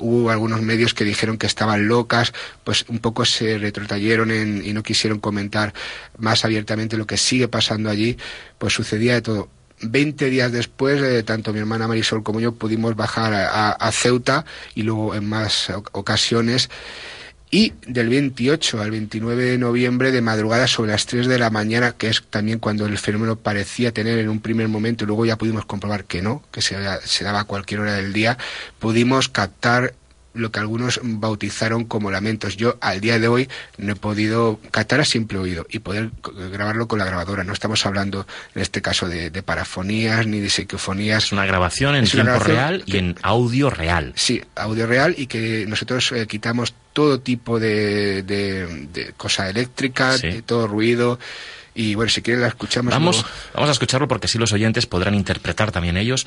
hubo 0.00 0.30
algunos 0.30 0.62
medios 0.62 0.94
que 0.94 1.04
dijeron 1.04 1.38
que 1.38 1.46
estaban 1.46 1.88
locas, 1.88 2.32
pues 2.68 2.84
un 2.88 2.98
poco 2.98 3.24
se 3.24 3.56
retrotrayeron 3.56 4.30
y 4.30 4.74
no 4.74 4.82
quisieron 4.82 5.20
comentar 5.20 5.72
más 6.18 6.44
abiertamente 6.44 6.98
lo 6.98 7.06
que 7.06 7.16
sigue 7.16 7.48
pasando 7.48 7.88
allí, 7.88 8.18
pues 8.58 8.74
sucedía 8.74 9.14
de 9.14 9.22
todo 9.22 9.48
20 9.80 10.28
días 10.28 10.52
después, 10.52 11.00
eh, 11.00 11.22
tanto 11.22 11.54
mi 11.54 11.60
hermana 11.60 11.88
Marisol 11.88 12.22
como 12.22 12.40
yo 12.40 12.52
pudimos 12.56 12.94
bajar 12.94 13.32
a, 13.32 13.90
Ceuta 13.90 14.44
y 14.74 14.82
luego 14.82 15.14
en 15.14 15.26
más 15.26 15.72
ocasiones. 15.92 16.68
Y 17.50 17.72
del 17.86 18.10
28 18.10 18.82
al 18.82 18.90
29 18.90 19.44
de 19.44 19.56
noviembre 19.56 20.12
de 20.12 20.20
madrugada 20.20 20.66
sobre 20.66 20.90
las 20.90 21.06
3 21.06 21.26
de 21.26 21.38
la 21.38 21.48
mañana, 21.48 21.92
que 21.92 22.08
es 22.08 22.22
también 22.28 22.58
cuando 22.58 22.84
el 22.84 22.98
fenómeno 22.98 23.36
parecía 23.36 23.92
tener 23.94 24.18
en 24.18 24.28
un 24.28 24.40
primer 24.40 24.68
momento, 24.68 25.04
y 25.04 25.06
luego 25.06 25.24
ya 25.24 25.38
pudimos 25.38 25.64
comprobar 25.64 26.04
que 26.04 26.20
no, 26.20 26.42
que 26.52 26.60
se 26.60 27.24
daba 27.24 27.40
a 27.40 27.44
cualquier 27.44 27.80
hora 27.80 27.94
del 27.94 28.12
día, 28.12 28.36
pudimos 28.78 29.30
captar 29.30 29.94
lo 30.38 30.50
que 30.50 30.60
algunos 30.60 31.00
bautizaron 31.02 31.84
como 31.84 32.10
lamentos. 32.10 32.56
Yo 32.56 32.78
al 32.80 33.00
día 33.00 33.18
de 33.18 33.28
hoy 33.28 33.48
no 33.76 33.92
he 33.92 33.96
podido 33.96 34.60
captar 34.70 35.00
a 35.00 35.04
simple 35.04 35.38
oído 35.38 35.66
y 35.68 35.80
poder 35.80 36.10
grabarlo 36.50 36.88
con 36.88 36.98
la 36.98 37.04
grabadora. 37.04 37.44
No 37.44 37.52
estamos 37.52 37.84
hablando 37.86 38.26
en 38.54 38.62
este 38.62 38.82
caso 38.82 39.08
de, 39.08 39.30
parafonías 39.42 40.26
ni 40.26 40.40
de 40.40 40.50
psicofonías. 40.50 41.24
Es 41.24 41.32
una 41.32 41.46
grabación 41.46 41.94
en 41.94 42.06
tiempo 42.06 42.38
real 42.38 42.82
y 42.86 42.96
en 42.96 43.16
audio 43.22 43.70
real. 43.70 44.12
Sí, 44.16 44.42
audio 44.54 44.86
real 44.86 45.14
y 45.16 45.26
que 45.26 45.66
nosotros 45.66 46.12
eh, 46.12 46.26
quitamos 46.26 46.74
todo 46.92 47.20
tipo 47.20 47.60
de, 47.60 48.22
de, 48.22 49.12
cosa 49.16 49.48
eléctrica, 49.48 50.16
de 50.18 50.42
todo 50.42 50.66
ruido. 50.66 51.18
Y 51.74 51.94
bueno, 51.94 52.10
si 52.10 52.22
quieren 52.22 52.40
la 52.40 52.48
escuchamos. 52.48 52.92
Vamos, 52.92 53.24
vamos 53.54 53.68
a 53.68 53.72
escucharlo 53.72 54.08
porque 54.08 54.26
así 54.26 54.38
los 54.38 54.52
oyentes 54.52 54.86
podrán 54.86 55.14
interpretar 55.14 55.70
también 55.70 55.96
ellos 55.96 56.26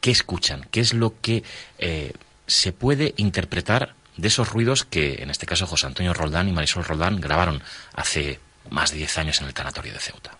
qué 0.00 0.10
escuchan, 0.10 0.66
qué 0.70 0.80
es 0.80 0.94
lo 0.94 1.14
que 1.20 1.42
eh, 1.78 2.12
se 2.46 2.72
puede 2.72 3.14
interpretar 3.16 3.94
de 4.16 4.28
esos 4.28 4.50
ruidos 4.50 4.84
que, 4.84 5.22
en 5.22 5.30
este 5.30 5.46
caso, 5.46 5.66
José 5.66 5.86
Antonio 5.86 6.14
Roldán 6.14 6.48
y 6.48 6.52
Marisol 6.52 6.84
Roldán 6.84 7.20
grabaron 7.20 7.62
hace 7.94 8.40
más 8.70 8.90
de 8.90 8.98
10 8.98 9.18
años 9.18 9.40
en 9.40 9.46
el 9.46 9.54
Tanatorio 9.54 9.92
de 9.92 9.98
Ceuta. 9.98 10.32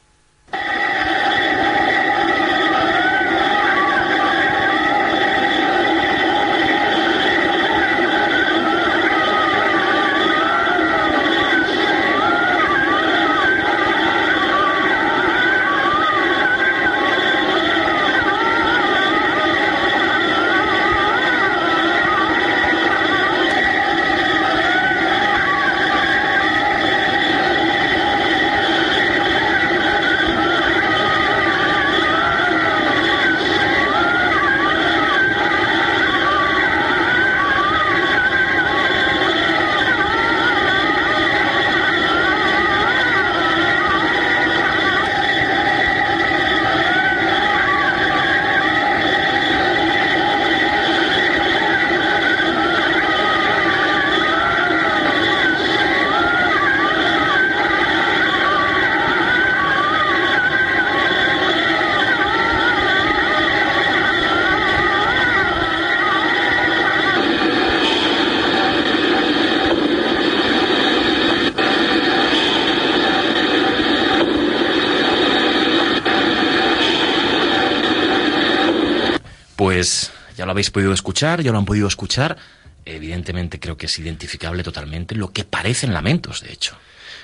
Pues 79.86 80.10
ya 80.36 80.46
lo 80.46 80.50
habéis 80.50 80.72
podido 80.72 80.92
escuchar, 80.92 81.42
ya 81.42 81.52
lo 81.52 81.58
han 81.58 81.64
podido 81.64 81.86
escuchar. 81.86 82.36
Evidentemente 82.84 83.60
creo 83.60 83.76
que 83.76 83.86
es 83.86 83.96
identificable 84.00 84.64
totalmente 84.64 85.14
lo 85.14 85.32
que 85.32 85.44
parecen 85.44 85.94
lamentos, 85.94 86.40
de 86.42 86.52
hecho. 86.52 86.76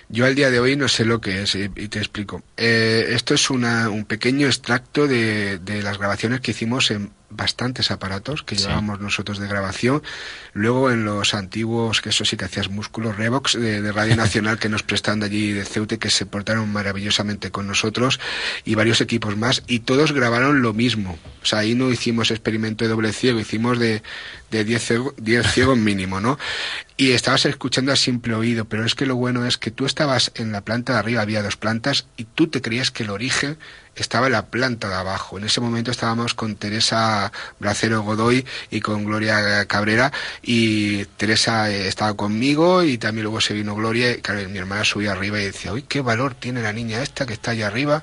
Yo 0.08 0.26
al 0.26 0.36
día 0.36 0.48
de 0.48 0.60
hoy 0.60 0.76
no 0.76 0.86
sé 0.86 1.04
lo 1.04 1.20
que 1.20 1.42
es 1.42 1.56
y 1.56 1.68
te 1.68 1.98
explico. 1.98 2.44
Eh, 2.56 3.06
esto 3.10 3.34
es 3.34 3.50
una, 3.50 3.88
un 3.88 4.04
pequeño 4.04 4.46
extracto 4.46 5.08
de, 5.08 5.58
de 5.58 5.82
las 5.82 5.98
grabaciones 5.98 6.40
que 6.40 6.52
hicimos 6.52 6.92
en 6.92 7.10
bastantes 7.34 7.90
aparatos 7.90 8.42
que 8.42 8.56
llevábamos 8.56 9.00
nosotros 9.00 9.38
de 9.38 9.48
grabación. 9.48 10.02
Luego 10.52 10.90
en 10.90 11.04
los 11.04 11.34
antiguos, 11.34 12.00
que 12.00 12.10
eso 12.10 12.24
sí 12.24 12.36
que 12.36 12.44
hacías 12.44 12.68
músculos, 12.68 13.16
Revox 13.16 13.54
de, 13.58 13.92
Radio 13.92 14.16
Nacional 14.16 14.58
que 14.58 14.68
nos 14.68 14.82
prestan 14.82 15.20
de 15.20 15.26
allí 15.26 15.52
de 15.52 15.64
Ceute, 15.64 15.98
que 15.98 16.10
se 16.10 16.26
portaron 16.26 16.72
maravillosamente 16.72 17.50
con 17.50 17.66
nosotros 17.66 18.20
y 18.64 18.74
varios 18.74 19.00
equipos 19.00 19.36
más 19.36 19.62
y 19.66 19.80
todos 19.80 20.12
grabaron 20.12 20.62
lo 20.62 20.72
mismo. 20.72 21.18
O 21.42 21.46
sea, 21.46 21.60
ahí 21.60 21.74
no 21.74 21.90
hicimos 21.90 22.30
experimento 22.30 22.84
de 22.84 22.90
doble 22.90 23.12
ciego, 23.12 23.40
hicimos 23.40 23.78
de 23.78 24.02
10 24.50 24.88
de 25.16 25.42
ciegos 25.44 25.78
mínimo, 25.78 26.20
¿no? 26.20 26.38
Y 26.96 27.12
estabas 27.12 27.46
escuchando 27.46 27.90
a 27.90 27.96
simple 27.96 28.34
oído, 28.34 28.66
pero 28.66 28.84
es 28.84 28.94
que 28.94 29.06
lo 29.06 29.16
bueno 29.16 29.46
es 29.46 29.58
que 29.58 29.70
tú 29.70 29.86
estabas 29.86 30.30
en 30.34 30.52
la 30.52 30.60
planta 30.60 30.92
de 30.92 30.98
arriba, 31.00 31.22
había 31.22 31.42
dos 31.42 31.56
plantas, 31.56 32.06
y 32.16 32.24
tú 32.24 32.46
te 32.46 32.60
creías 32.60 32.90
que 32.90 33.02
el 33.02 33.10
origen 33.10 33.58
estaba 33.96 34.26
en 34.26 34.32
la 34.32 34.46
planta 34.46 34.88
de 34.88 34.94
abajo. 34.94 35.38
En 35.38 35.44
ese 35.44 35.60
momento 35.60 35.90
estábamos 35.90 36.34
con 36.34 36.56
Teresa 36.56 37.32
Bracero 37.58 38.02
Godoy 38.02 38.44
y 38.70 38.80
con 38.80 39.04
Gloria 39.04 39.64
Cabrera 39.66 40.12
y 40.42 41.04
Teresa 41.04 41.70
eh, 41.70 41.88
estaba 41.88 42.14
conmigo 42.14 42.82
y 42.82 42.98
también 42.98 43.24
luego 43.24 43.40
se 43.40 43.54
vino 43.54 43.74
Gloria 43.74 44.12
y 44.12 44.22
mi 44.48 44.58
hermana 44.58 44.84
subía 44.84 45.12
arriba 45.12 45.40
y 45.40 45.44
decía, 45.44 45.72
uy, 45.72 45.82
qué 45.82 46.00
valor 46.00 46.34
tiene 46.34 46.62
la 46.62 46.72
niña 46.72 47.02
esta 47.02 47.26
que 47.26 47.34
está 47.34 47.52
allá 47.52 47.66
arriba 47.66 48.02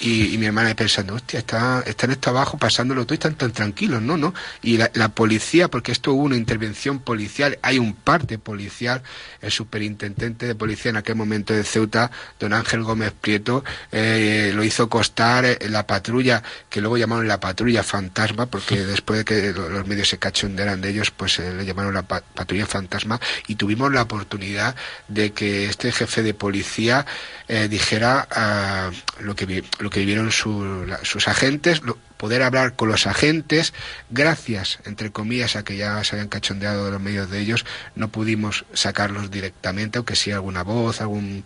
y, 0.00 0.38
mi 0.38 0.46
hermana 0.46 0.74
pensando, 0.74 1.14
hostia, 1.14 1.40
está, 1.40 1.82
están 1.86 2.10
esto 2.10 2.30
abajo 2.30 2.56
pasándolo 2.56 3.04
todo 3.04 3.14
y 3.14 3.16
están 3.16 3.34
tan 3.34 3.52
tranquilos, 3.52 4.00
¿no? 4.00 4.16
¿no? 4.16 4.32
Y 4.62 4.78
la, 4.78 5.08
policía, 5.10 5.68
porque 5.68 5.92
esto 5.92 6.12
hubo 6.12 6.24
una 6.24 6.36
intervención 6.36 7.00
policial, 7.00 7.58
hay 7.62 7.78
un 7.78 7.94
parte 7.94 8.38
policial, 8.38 9.02
el 9.42 9.50
superintendente 9.50 10.46
de 10.46 10.54
policía 10.54 10.90
en 10.90 10.96
aquel 10.96 11.16
momento 11.16 11.52
de 11.52 11.64
Ceuta, 11.64 12.10
don 12.38 12.52
Ángel 12.54 12.82
Gómez 12.82 13.12
Prieto, 13.20 13.64
eh, 13.92 14.52
lo 14.54 14.64
hizo 14.64 14.88
costar 14.88 15.44
eh, 15.44 15.58
la 15.68 15.86
patrulla, 15.86 16.42
que 16.70 16.80
luego 16.80 16.96
llamaron 16.96 17.28
la 17.28 17.40
patrulla 17.40 17.82
fantasma, 17.82 18.46
porque 18.46 18.86
después 18.86 19.18
de 19.18 19.24
que 19.24 19.52
los 19.52 19.86
medios 19.86 20.08
se 20.08 20.18
cachonderan 20.18 20.80
de 20.80 20.90
ellos, 20.90 21.10
pues 21.10 21.38
eh, 21.38 21.52
le 21.52 21.66
llamaron 21.66 21.92
la 21.92 22.02
patrulla 22.02 22.66
fantasma, 22.66 23.20
y 23.46 23.56
tuvimos 23.56 23.92
la 23.92 24.02
oportunidad 24.02 24.74
de 25.08 25.32
que 25.32 25.66
este 25.66 25.92
jefe 25.92 26.22
de 26.22 26.34
policía 26.34 27.04
dijera 27.68 28.28
ah, 28.30 28.90
lo 29.18 29.34
que 29.34 29.64
lo 29.80 29.89
que 29.90 30.00
vivieron 30.00 30.30
sus 30.32 31.28
agentes, 31.28 31.82
poder 32.16 32.42
hablar 32.42 32.74
con 32.74 32.88
los 32.88 33.06
agentes, 33.06 33.72
gracias, 34.10 34.78
entre 34.84 35.10
comillas, 35.10 35.56
a 35.56 35.64
que 35.64 35.76
ya 35.76 36.02
se 36.04 36.16
habían 36.16 36.28
cachondeado 36.28 36.86
de 36.86 36.92
los 36.92 37.00
medios 37.00 37.30
de 37.30 37.40
ellos, 37.40 37.64
no 37.94 38.08
pudimos 38.08 38.64
sacarlos 38.72 39.30
directamente, 39.30 39.98
aunque 39.98 40.16
sí 40.16 40.30
alguna 40.32 40.62
voz, 40.62 41.00
algún 41.00 41.44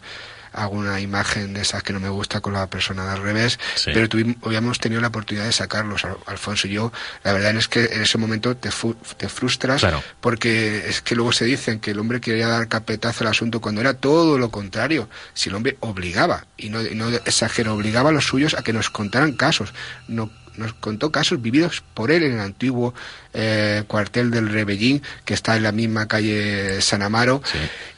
alguna 0.55 1.01
imagen 1.01 1.53
de 1.53 1.63
esas 1.63 1.83
que 1.83 1.93
no 1.93 2.01
me 2.01 2.09
gusta 2.09 2.41
con 2.41 2.53
la 2.53 2.67
persona 2.69 3.13
del 3.13 3.23
revés, 3.23 3.59
pero 3.85 4.09
tuvimos, 4.09 4.37
habíamos 4.45 4.79
tenido 4.79 5.01
la 5.01 5.09
oportunidad 5.09 5.45
de 5.45 5.53
sacarlos, 5.53 6.07
Alfonso 6.27 6.69
y 6.69 6.73
yo. 6.73 6.93
La 7.23 7.33
verdad 7.33 7.57
es 7.57 7.69
que 7.69 7.85
en 7.85 8.03
ese 8.03 8.19
momento 8.19 8.57
te, 8.57 8.71
te 9.17 9.29
frustras 9.29 9.87
porque 10.21 10.89
es 10.89 11.03
que 11.03 11.15
luego 11.15 11.33
se 11.33 11.45
dicen 11.45 11.81
que 11.81 11.91
el 11.91 11.99
hombre 11.99 12.21
quería 12.21 12.49
dar 12.49 12.69
capetazo 12.69 13.25
al 13.25 13.31
asunto 13.31 13.61
cuando 13.61 13.81
era 13.81 13.95
todo 13.95 14.39
lo 14.39 14.51
contrario. 14.51 15.09
Si 15.35 15.49
el 15.49 15.57
hombre 15.57 15.77
obligaba, 15.81 16.47
y 16.57 16.71
no, 16.71 16.83
no 16.83 17.09
exagero, 17.11 17.75
obligaba 17.75 18.11
a 18.11 18.13
los 18.13 18.27
suyos 18.27 18.55
a 18.55 18.63
que 18.63 18.73
nos 18.73 18.91
contaran 18.91 19.33
casos. 19.33 19.75
No, 20.09 20.31
nos 20.57 20.73
contó 20.75 21.11
casos 21.11 21.41
vividos 21.43 21.83
por 21.95 22.11
él 22.11 22.23
en 22.23 22.35
el 22.35 22.41
antiguo 22.41 22.95
eh, 23.33 23.83
cuartel 23.87 24.31
del 24.31 24.49
Rebellín, 24.49 25.03
que 25.25 25.35
está 25.35 25.57
en 25.57 25.65
la 25.65 25.73
misma 25.73 26.07
calle 26.07 26.81
San 26.81 27.03
Amaro, 27.03 27.43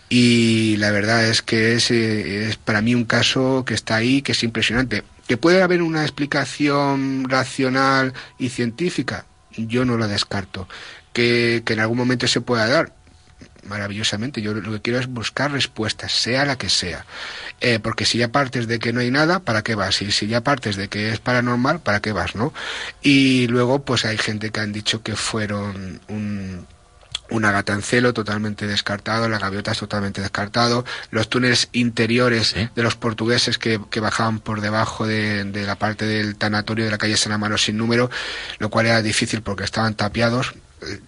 y 0.09 0.77
la 0.77 0.90
verdad 0.90 1.27
es 1.27 1.42
que 1.42 1.75
es, 1.75 1.90
eh, 1.90 2.49
es 2.49 2.57
para 2.57 2.81
mí 2.81 2.95
un 2.95 3.05
caso 3.05 3.64
que 3.66 3.75
está 3.75 3.97
ahí, 3.97 4.23
que 4.23 4.33
es 4.33 4.42
impresionante. 4.42 5.03
¿Que 5.27 5.37
puede 5.37 5.62
haber 5.62 5.83
una 5.83 6.03
explicación 6.03 7.29
racional 7.29 8.12
y 8.38 8.51
científica? 8.51 9.27
Yo 9.57 9.85
no 9.85 9.99
la 9.99 10.07
descarto. 10.07 10.69
Que, 11.12 11.62
que 11.64 11.73
en 11.73 11.81
algún 11.81 11.99
momento 11.99 12.29
se 12.29 12.40
pueda 12.40 12.69
dar, 12.69 12.92
maravillosamente. 13.66 14.42
Yo 14.42 14.55
lo 14.55 14.73
que 14.73 14.81
quiero 14.81 14.99
es 14.99 15.07
buscar 15.07 15.51
respuestas, 15.53 16.12
sea 16.12 16.45
la 16.45 16.57
que 16.57 16.69
sea. 16.69 17.05
Eh, 17.61 17.79
porque 17.81 18.05
si 18.05 18.19
ya 18.19 18.29
partes 18.29 18.66
de 18.66 18.79
que 18.79 18.92
no 18.92 19.01
hay 19.01 19.11
nada, 19.11 19.40
¿para 19.40 19.62
qué 19.62 19.75
vas? 19.75 20.03
Y 20.03 20.12
si 20.12 20.27
ya 20.27 20.42
partes 20.42 20.77
de 20.77 20.88
que 20.88 21.12
es 21.12 21.21
paranormal, 21.21 21.81
¿para 21.81 22.01
qué 22.01 22.12
vas? 22.12 22.35
¿no? 22.35 22.53
Y 23.03 23.47
luego, 23.49 23.85
pues 23.85 24.05
hay 24.05 24.19
gente 24.19 24.51
que 24.51 24.61
han 24.61 24.73
dicho 24.73 25.03
que 25.03 25.16
fueron 25.16 26.01
un, 26.09 26.66
un 27.31 27.45
agatancelo 27.45 28.12
totalmente 28.12 28.67
descartado, 28.67 29.29
las 29.29 29.41
gaviotas 29.41 29.79
totalmente 29.79 30.21
descartado, 30.21 30.85
los 31.11 31.29
túneles 31.29 31.69
interiores 31.73 32.55
de 32.55 32.83
los 32.83 32.97
portugueses 32.97 33.59
que, 33.59 33.81
que 33.91 34.01
bajaban 34.01 34.41
por 34.41 34.61
debajo 34.61 35.07
de, 35.07 35.45
de, 35.45 35.65
la 35.65 35.77
parte 35.77 36.05
del 36.05 36.37
tanatorio 36.37 36.85
de 36.85 36.91
la 36.91 36.99
calle 36.99 37.17
San 37.17 37.33
Amaro 37.33 37.59
sin 37.59 37.77
número, 37.77 38.11
lo 38.59 38.71
cual 38.71 38.87
era 38.87 39.03
difícil 39.03 39.43
porque 39.43 39.65
estaban 39.65 39.95
tapiados, 39.95 40.55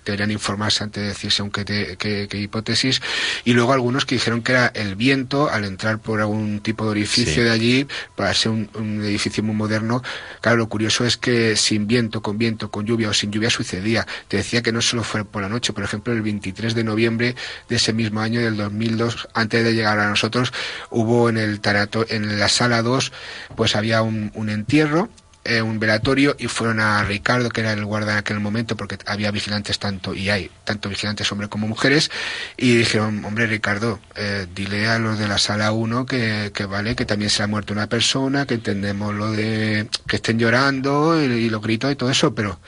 deberían 0.04 0.30
informarse 0.30 0.84
antes 0.84 1.02
de 1.02 1.08
decirse 1.08 1.42
aunque 1.42 1.64
qué, 1.64 2.28
hipótesis. 2.38 3.00
Y 3.44 3.52
luego 3.52 3.72
algunos 3.72 4.06
que 4.06 4.14
dijeron 4.14 4.42
que 4.42 4.52
era 4.52 4.66
el 4.68 4.94
viento 4.94 5.50
al 5.50 5.64
entrar 5.64 5.98
por 5.98 6.20
algún 6.20 6.60
tipo 6.60 6.84
de 6.84 6.90
orificio 6.90 7.44
de 7.44 7.50
allí 7.50 7.86
para 8.16 8.32
ser 8.34 8.52
un, 8.52 9.02
edificio 9.04 9.42
muy 9.42 9.54
moderno. 9.54 10.02
Claro 10.40 10.56
lo 10.58 10.68
curioso 10.68 11.04
es 11.04 11.16
que 11.16 11.56
sin 11.56 11.86
viento 11.86 12.22
con 12.22 12.38
viento 12.38 12.70
con 12.70 12.86
lluvia 12.86 13.10
o 13.10 13.14
sin 13.14 13.30
lluvia 13.30 13.50
sucedía. 13.50 14.06
Te 14.28 14.38
decía 14.38 14.62
que 14.62 14.72
no 14.72 14.82
solo 14.82 15.02
fue 15.04 15.24
por 15.24 15.42
la 15.42 15.48
noche 15.48 15.72
por 15.72 15.84
ejemplo 15.84 16.12
el 16.12 16.22
23 16.22 16.74
de 16.74 16.84
noviembre 16.84 17.34
de 17.68 17.76
ese 17.76 17.92
mismo 17.92 18.20
año 18.20 18.40
del 18.40 18.56
2002 18.56 19.28
antes 19.34 19.64
de 19.64 19.74
llegar 19.74 19.98
a 19.98 20.08
nosotros 20.08 20.52
hubo 20.90 21.28
en 21.28 21.36
el 21.36 21.60
tarato, 21.60 22.04
en 22.08 22.38
la 22.38 22.48
sala 22.48 22.82
2 22.82 23.12
pues 23.56 23.76
había 23.76 24.02
un, 24.02 24.30
un 24.34 24.50
entierro 24.50 25.08
eh, 25.48 25.62
un 25.62 25.78
velatorio 25.80 26.37
y 26.38 26.46
fueron 26.46 26.78
a 26.78 27.02
Ricardo, 27.04 27.48
que 27.48 27.62
era 27.62 27.72
el 27.72 27.84
guarda 27.84 28.12
en 28.12 28.18
aquel 28.18 28.38
momento, 28.38 28.76
porque 28.76 28.98
había 29.06 29.30
vigilantes 29.30 29.78
tanto, 29.78 30.14
y 30.14 30.28
hay 30.28 30.50
tanto 30.64 30.88
vigilantes 30.88 31.30
hombres 31.32 31.48
como 31.48 31.66
mujeres, 31.66 32.11
y 32.56 32.76
dijeron, 32.76 33.24
hombre 33.24 33.46
Ricardo, 33.46 33.98
eh, 34.14 34.46
dile 34.54 34.88
a 34.88 34.98
los 34.98 35.18
de 35.18 35.26
la 35.26 35.38
sala 35.38 35.72
1 35.72 36.04
que, 36.06 36.52
que, 36.54 36.66
vale, 36.66 36.94
que 36.94 37.06
también 37.06 37.30
se 37.30 37.42
ha 37.42 37.46
muerto 37.46 37.72
una 37.72 37.88
persona, 37.88 38.46
que 38.46 38.54
entendemos 38.54 39.14
lo 39.14 39.32
de 39.32 39.88
que 40.06 40.16
estén 40.16 40.38
llorando 40.38 41.18
y, 41.18 41.24
y 41.24 41.50
los 41.50 41.62
gritos 41.62 41.90
y 41.92 41.96
todo 41.96 42.11
eso, 42.11 42.34
pero 42.34 42.61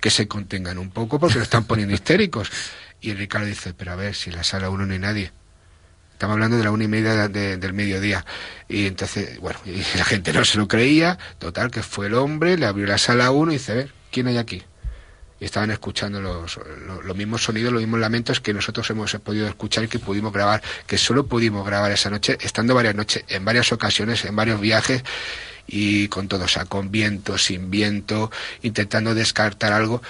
que 0.00 0.10
se 0.10 0.28
contengan 0.28 0.78
un 0.78 0.90
poco 0.90 1.18
porque 1.18 1.38
lo 1.38 1.44
están 1.44 1.64
poniendo 1.64 1.94
histéricos. 1.94 2.50
Y 3.00 3.14
Ricardo 3.14 3.46
dice, 3.46 3.74
pero 3.74 3.92
a 3.92 3.96
ver, 3.96 4.14
si 4.14 4.30
en 4.30 4.36
la 4.36 4.44
sala 4.44 4.70
1 4.70 4.86
no 4.86 4.92
hay 4.92 4.98
nadie. 4.98 5.32
Estamos 6.18 6.34
hablando 6.34 6.56
de 6.56 6.64
la 6.64 6.72
una 6.72 6.82
y 6.82 6.88
media 6.88 7.28
del 7.28 7.72
mediodía. 7.74 8.26
Y 8.68 8.88
entonces, 8.88 9.38
bueno, 9.38 9.60
y 9.64 9.76
la 9.96 10.04
gente 10.04 10.32
no 10.32 10.44
se 10.44 10.58
lo 10.58 10.66
creía. 10.66 11.16
Total, 11.38 11.70
que 11.70 11.84
fue 11.84 12.08
el 12.08 12.14
hombre, 12.14 12.58
le 12.58 12.66
abrió 12.66 12.88
la 12.88 12.98
sala 12.98 13.26
a 13.26 13.30
uno 13.30 13.52
y 13.52 13.54
dice, 13.54 13.70
a 13.70 13.74
ver, 13.76 13.92
¿quién 14.10 14.26
hay 14.26 14.36
aquí? 14.36 14.64
Y 15.38 15.44
estaban 15.44 15.70
escuchando 15.70 16.20
los, 16.20 16.58
los, 17.04 17.16
mismos 17.16 17.44
sonidos, 17.44 17.72
los 17.72 17.82
mismos 17.82 18.00
lamentos 18.00 18.40
que 18.40 18.52
nosotros 18.52 18.90
hemos 18.90 19.14
podido 19.14 19.46
escuchar 19.46 19.84
y 19.84 19.86
que 19.86 20.00
pudimos 20.00 20.32
grabar, 20.32 20.60
que 20.88 20.98
solo 20.98 21.24
pudimos 21.24 21.64
grabar 21.64 21.92
esa 21.92 22.10
noche, 22.10 22.36
estando 22.40 22.74
varias 22.74 22.96
noches, 22.96 23.22
en 23.28 23.44
varias 23.44 23.70
ocasiones, 23.70 24.24
en 24.24 24.34
varios 24.34 24.60
viajes 24.60 25.04
y 25.68 26.08
con 26.08 26.26
todo, 26.26 26.46
o 26.46 26.48
sea, 26.48 26.64
con 26.64 26.90
viento, 26.90 27.38
sin 27.38 27.70
viento, 27.70 28.32
intentando 28.62 29.14
descartar 29.14 29.72
algo 29.72 30.02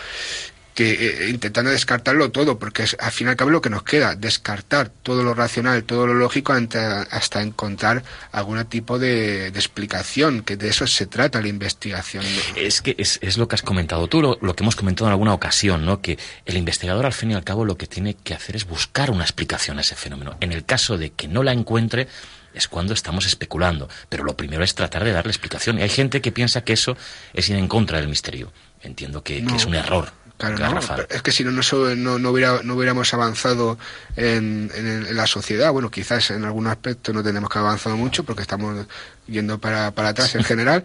que 0.78 0.92
eh, 0.92 1.28
intentando 1.28 1.72
descartarlo 1.72 2.30
todo, 2.30 2.60
porque 2.60 2.84
es 2.84 2.96
al 3.00 3.10
fin 3.10 3.26
y 3.26 3.30
al 3.30 3.36
cabo 3.36 3.50
lo 3.50 3.60
que 3.60 3.68
nos 3.68 3.82
queda, 3.82 4.14
descartar 4.14 4.90
todo 4.90 5.24
lo 5.24 5.34
racional, 5.34 5.82
todo 5.82 6.06
lo 6.06 6.14
lógico 6.14 6.52
hasta, 6.52 7.42
encontrar 7.42 8.04
algún 8.30 8.64
tipo 8.66 9.00
de, 9.00 9.48
explicación, 9.48 10.42
que 10.42 10.56
de 10.56 10.68
eso 10.68 10.86
se 10.86 11.06
trata 11.06 11.42
la 11.42 11.48
investigación. 11.48 12.24
Es 12.54 12.80
que 12.80 12.94
es, 12.96 13.18
es 13.22 13.38
lo 13.38 13.48
que 13.48 13.56
has 13.56 13.62
comentado 13.62 14.06
tú, 14.06 14.22
lo, 14.22 14.38
que 14.38 14.62
hemos 14.62 14.76
comentado 14.76 15.08
en 15.08 15.14
alguna 15.14 15.34
ocasión, 15.34 15.84
¿no? 15.84 16.00
que 16.00 16.16
el 16.46 16.56
investigador 16.56 17.06
al 17.06 17.12
fin 17.12 17.32
y 17.32 17.34
al 17.34 17.42
cabo 17.42 17.64
lo 17.64 17.76
que 17.76 17.88
tiene 17.88 18.14
que 18.14 18.32
hacer 18.32 18.54
es 18.54 18.64
buscar 18.64 19.10
una 19.10 19.24
explicación 19.24 19.78
a 19.78 19.80
ese 19.80 19.96
fenómeno. 19.96 20.36
En 20.38 20.52
el 20.52 20.64
caso 20.64 20.96
de 20.96 21.10
que 21.10 21.26
no 21.26 21.42
la 21.42 21.52
encuentre, 21.52 22.06
es 22.54 22.68
cuando 22.68 22.94
estamos 22.94 23.26
especulando, 23.26 23.88
pero 24.08 24.22
lo 24.22 24.36
primero 24.36 24.62
es 24.62 24.76
tratar 24.76 25.02
de 25.02 25.10
darle 25.10 25.32
explicación. 25.32 25.80
Y 25.80 25.82
hay 25.82 25.88
gente 25.88 26.20
que 26.20 26.30
piensa 26.30 26.62
que 26.62 26.74
eso 26.74 26.96
es 27.34 27.48
ir 27.48 27.56
en 27.56 27.66
contra 27.66 27.98
del 27.98 28.06
misterio. 28.06 28.52
Entiendo 28.80 29.24
que 29.24 29.38
es 29.38 29.66
un 29.66 29.74
error. 29.74 30.12
Claro, 30.38 30.78
es 31.10 31.20
que 31.22 31.32
si 31.32 31.42
no, 31.42 31.50
no, 31.50 32.18
no, 32.20 32.30
hubiera, 32.30 32.62
no 32.62 32.74
hubiéramos 32.74 33.12
avanzado 33.12 33.76
en, 34.14 34.70
en, 34.72 35.16
la 35.16 35.26
sociedad, 35.26 35.72
bueno, 35.72 35.90
quizás 35.90 36.30
en 36.30 36.44
algún 36.44 36.68
aspecto 36.68 37.12
no 37.12 37.24
tenemos 37.24 37.50
que 37.50 37.58
avanzar 37.58 37.94
mucho 37.94 38.22
porque 38.22 38.42
estamos 38.42 38.86
yendo 39.28 39.58
para, 39.58 39.92
para 39.92 40.10
atrás 40.10 40.34
en 40.34 40.44
general, 40.44 40.84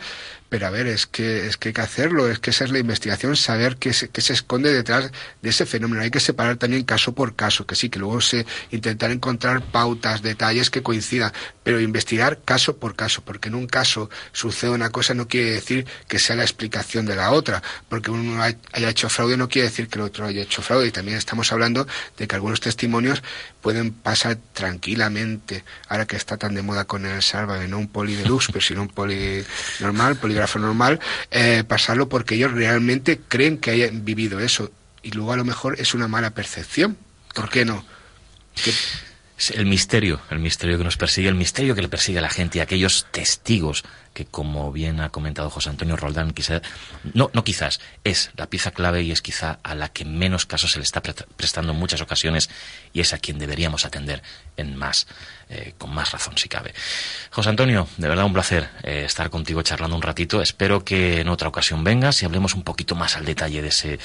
pero 0.53 0.67
a 0.67 0.69
ver, 0.69 0.85
es 0.85 1.07
que, 1.07 1.47
es 1.47 1.57
que 1.57 1.69
hay 1.69 1.73
que 1.73 1.81
hacerlo, 1.81 2.29
es 2.29 2.37
que 2.37 2.51
esa 2.51 2.63
es 2.63 2.71
la 2.71 2.77
investigación, 2.77 3.35
saber 3.35 3.77
qué 3.77 3.91
se, 3.91 4.09
qué 4.09 4.21
se 4.21 4.33
esconde 4.33 4.71
detrás 4.71 5.11
de 5.41 5.49
ese 5.49 5.65
fenómeno. 5.65 6.03
Hay 6.03 6.11
que 6.11 6.19
separar 6.19 6.57
también 6.57 6.83
caso 6.83 7.15
por 7.15 7.35
caso, 7.35 7.65
que 7.65 7.73
sí, 7.73 7.89
que 7.89 7.97
luego 7.97 8.21
se 8.21 8.45
intentar 8.69 9.09
encontrar 9.09 9.63
pautas, 9.63 10.21
detalles 10.21 10.69
que 10.69 10.83
coincidan, 10.83 11.33
pero 11.63 11.81
investigar 11.81 12.39
caso 12.45 12.77
por 12.77 12.95
caso, 12.95 13.23
porque 13.25 13.49
en 13.49 13.55
un 13.55 13.65
caso 13.65 14.11
sucede 14.31 14.69
una 14.69 14.91
cosa 14.91 15.15
no 15.15 15.27
quiere 15.27 15.49
decir 15.49 15.87
que 16.07 16.19
sea 16.19 16.35
la 16.35 16.43
explicación 16.43 17.07
de 17.07 17.15
la 17.15 17.31
otra, 17.31 17.63
porque 17.89 18.11
uno 18.11 18.43
haya 18.43 18.89
hecho 18.89 19.09
fraude 19.09 19.37
no 19.37 19.49
quiere 19.49 19.69
decir 19.69 19.87
que 19.87 19.97
el 19.97 20.05
otro 20.05 20.27
haya 20.27 20.43
hecho 20.43 20.61
fraude, 20.61 20.85
y 20.85 20.91
también 20.91 21.17
estamos 21.17 21.51
hablando 21.51 21.87
de 22.15 22.27
que 22.27 22.35
algunos 22.35 22.61
testimonios 22.61 23.23
pueden 23.63 23.93
pasar 23.93 24.37
tranquilamente, 24.51 25.63
ahora 25.87 26.05
que 26.05 26.17
está 26.17 26.35
tan 26.37 26.53
de 26.53 26.61
moda 26.61 26.83
con 26.83 27.05
el 27.05 27.23
Sálvame, 27.23 27.69
no 27.69 27.79
un 27.79 27.87
poli 27.87 28.13
deluxe, 28.13 28.49
pero 28.51 28.61
sino 28.61 28.81
un 28.81 28.89
poli 28.89 29.43
normal, 29.79 30.17
polígrafo 30.17 30.59
normal, 30.59 30.99
eh, 31.31 31.63
pasarlo 31.65 32.09
porque 32.09 32.35
ellos 32.35 32.51
realmente 32.51 33.21
creen 33.25 33.57
que 33.57 33.71
hayan 33.71 34.03
vivido 34.03 34.41
eso, 34.41 34.69
y 35.01 35.11
luego 35.11 35.31
a 35.31 35.37
lo 35.37 35.45
mejor 35.45 35.79
es 35.79 35.93
una 35.93 36.09
mala 36.09 36.31
percepción. 36.31 36.97
¿Por 37.33 37.49
qué 37.49 37.63
no? 37.65 37.83
El 39.55 39.65
misterio, 39.65 40.21
el 40.29 40.39
misterio 40.39 40.77
que 40.77 40.83
nos 40.83 40.97
persigue, 40.97 41.27
el 41.27 41.35
misterio 41.35 41.75
que 41.75 41.81
le 41.81 41.89
persigue 41.89 42.19
a 42.19 42.21
la 42.21 42.29
gente 42.29 42.57
y 42.57 42.61
a 42.61 42.63
aquellos 42.63 43.07
testigos 43.11 43.83
que, 44.13 44.25
como 44.25 44.71
bien 44.71 45.01
ha 45.01 45.09
comentado 45.09 45.49
José 45.49 45.69
Antonio 45.69 45.95
Roldán, 45.95 46.31
quizá, 46.31 46.61
no, 47.13 47.31
no 47.33 47.43
quizás, 47.43 47.79
es 48.03 48.31
la 48.37 48.47
pieza 48.47 48.71
clave 48.71 49.01
y 49.01 49.11
es 49.11 49.21
quizá 49.21 49.59
a 49.63 49.75
la 49.75 49.89
que 49.89 50.05
menos 50.05 50.45
caso 50.45 50.67
se 50.67 50.77
le 50.77 50.83
está 50.83 51.01
prestando 51.01 51.73
en 51.73 51.79
muchas 51.79 52.01
ocasiones 52.01 52.49
y 52.93 53.01
es 53.01 53.13
a 53.13 53.17
quien 53.17 53.39
deberíamos 53.39 53.85
atender 53.85 54.21
en 54.55 54.75
más, 54.75 55.07
eh, 55.49 55.73
con 55.77 55.93
más 55.93 56.11
razón 56.11 56.37
si 56.37 56.47
cabe. 56.47 56.73
José 57.31 57.49
Antonio, 57.49 57.87
de 57.97 58.07
verdad 58.07 58.25
un 58.25 58.33
placer 58.33 58.69
eh, 58.83 59.03
estar 59.05 59.29
contigo 59.31 59.63
charlando 59.63 59.95
un 59.95 60.03
ratito. 60.03 60.41
Espero 60.41 60.85
que 60.85 61.21
en 61.21 61.27
otra 61.27 61.47
ocasión 61.47 61.83
vengas 61.83 62.21
y 62.21 62.25
hablemos 62.25 62.53
un 62.53 62.63
poquito 62.63 62.95
más 62.95 63.17
al 63.17 63.25
detalle 63.25 63.63
de 63.63 63.69
ese, 63.69 63.99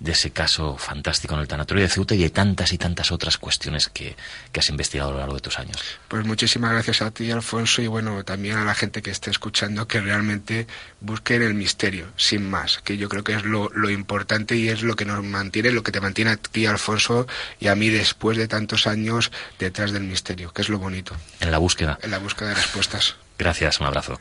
de 0.00 0.12
ese 0.12 0.30
caso 0.30 0.76
fantástico 0.78 1.34
en 1.34 1.40
el 1.40 1.48
Tanatorio 1.48 1.82
de 1.82 1.88
Ceuta 1.88 2.14
y 2.14 2.18
de 2.18 2.30
tantas 2.30 2.72
y 2.72 2.78
tantas 2.78 3.12
otras 3.12 3.36
cuestiones 3.36 3.88
que, 3.88 4.16
que 4.50 4.60
has 4.60 4.68
investigado 4.70 5.10
a 5.10 5.12
lo 5.12 5.18
largo 5.18 5.34
de 5.34 5.40
tus 5.40 5.58
años. 5.58 5.76
Pues 6.08 6.24
muchísimas 6.24 6.72
gracias 6.72 7.02
a 7.02 7.10
ti, 7.10 7.30
Alfonso, 7.30 7.82
y 7.82 7.86
bueno, 7.86 8.24
también 8.24 8.56
a 8.56 8.64
la 8.64 8.74
gente 8.74 9.02
que 9.02 9.10
esté 9.10 9.30
escuchando 9.30 9.86
que 9.86 10.00
realmente 10.00 10.66
busquen 11.00 11.42
el 11.42 11.54
misterio, 11.54 12.08
sin 12.16 12.48
más, 12.48 12.78
que 12.82 12.96
yo 12.96 13.08
creo 13.08 13.22
que 13.22 13.34
es 13.34 13.44
lo, 13.44 13.68
lo 13.74 13.90
importante 13.90 14.56
y 14.56 14.68
es 14.68 14.82
lo 14.82 14.96
que 14.96 15.04
nos 15.04 15.22
mantiene, 15.22 15.70
lo 15.70 15.82
que 15.82 15.92
te 15.92 16.00
mantiene 16.00 16.30
a 16.32 16.36
ti, 16.36 16.64
Alfonso, 16.64 17.26
y 17.60 17.68
a 17.68 17.74
mí 17.74 17.90
después 17.90 18.38
de 18.38 18.48
tantos 18.48 18.86
años 18.86 19.30
detrás 19.58 19.92
del 19.92 20.04
misterio, 20.04 20.52
que 20.52 20.62
es 20.62 20.70
lo 20.70 20.78
bonito. 20.78 21.14
En 21.40 21.50
la 21.50 21.58
búsqueda. 21.58 21.98
En 22.02 22.10
la 22.10 22.18
búsqueda 22.18 22.48
de 22.48 22.54
respuestas. 22.54 23.16
Gracias, 23.38 23.80
un 23.80 23.86
abrazo. 23.86 24.18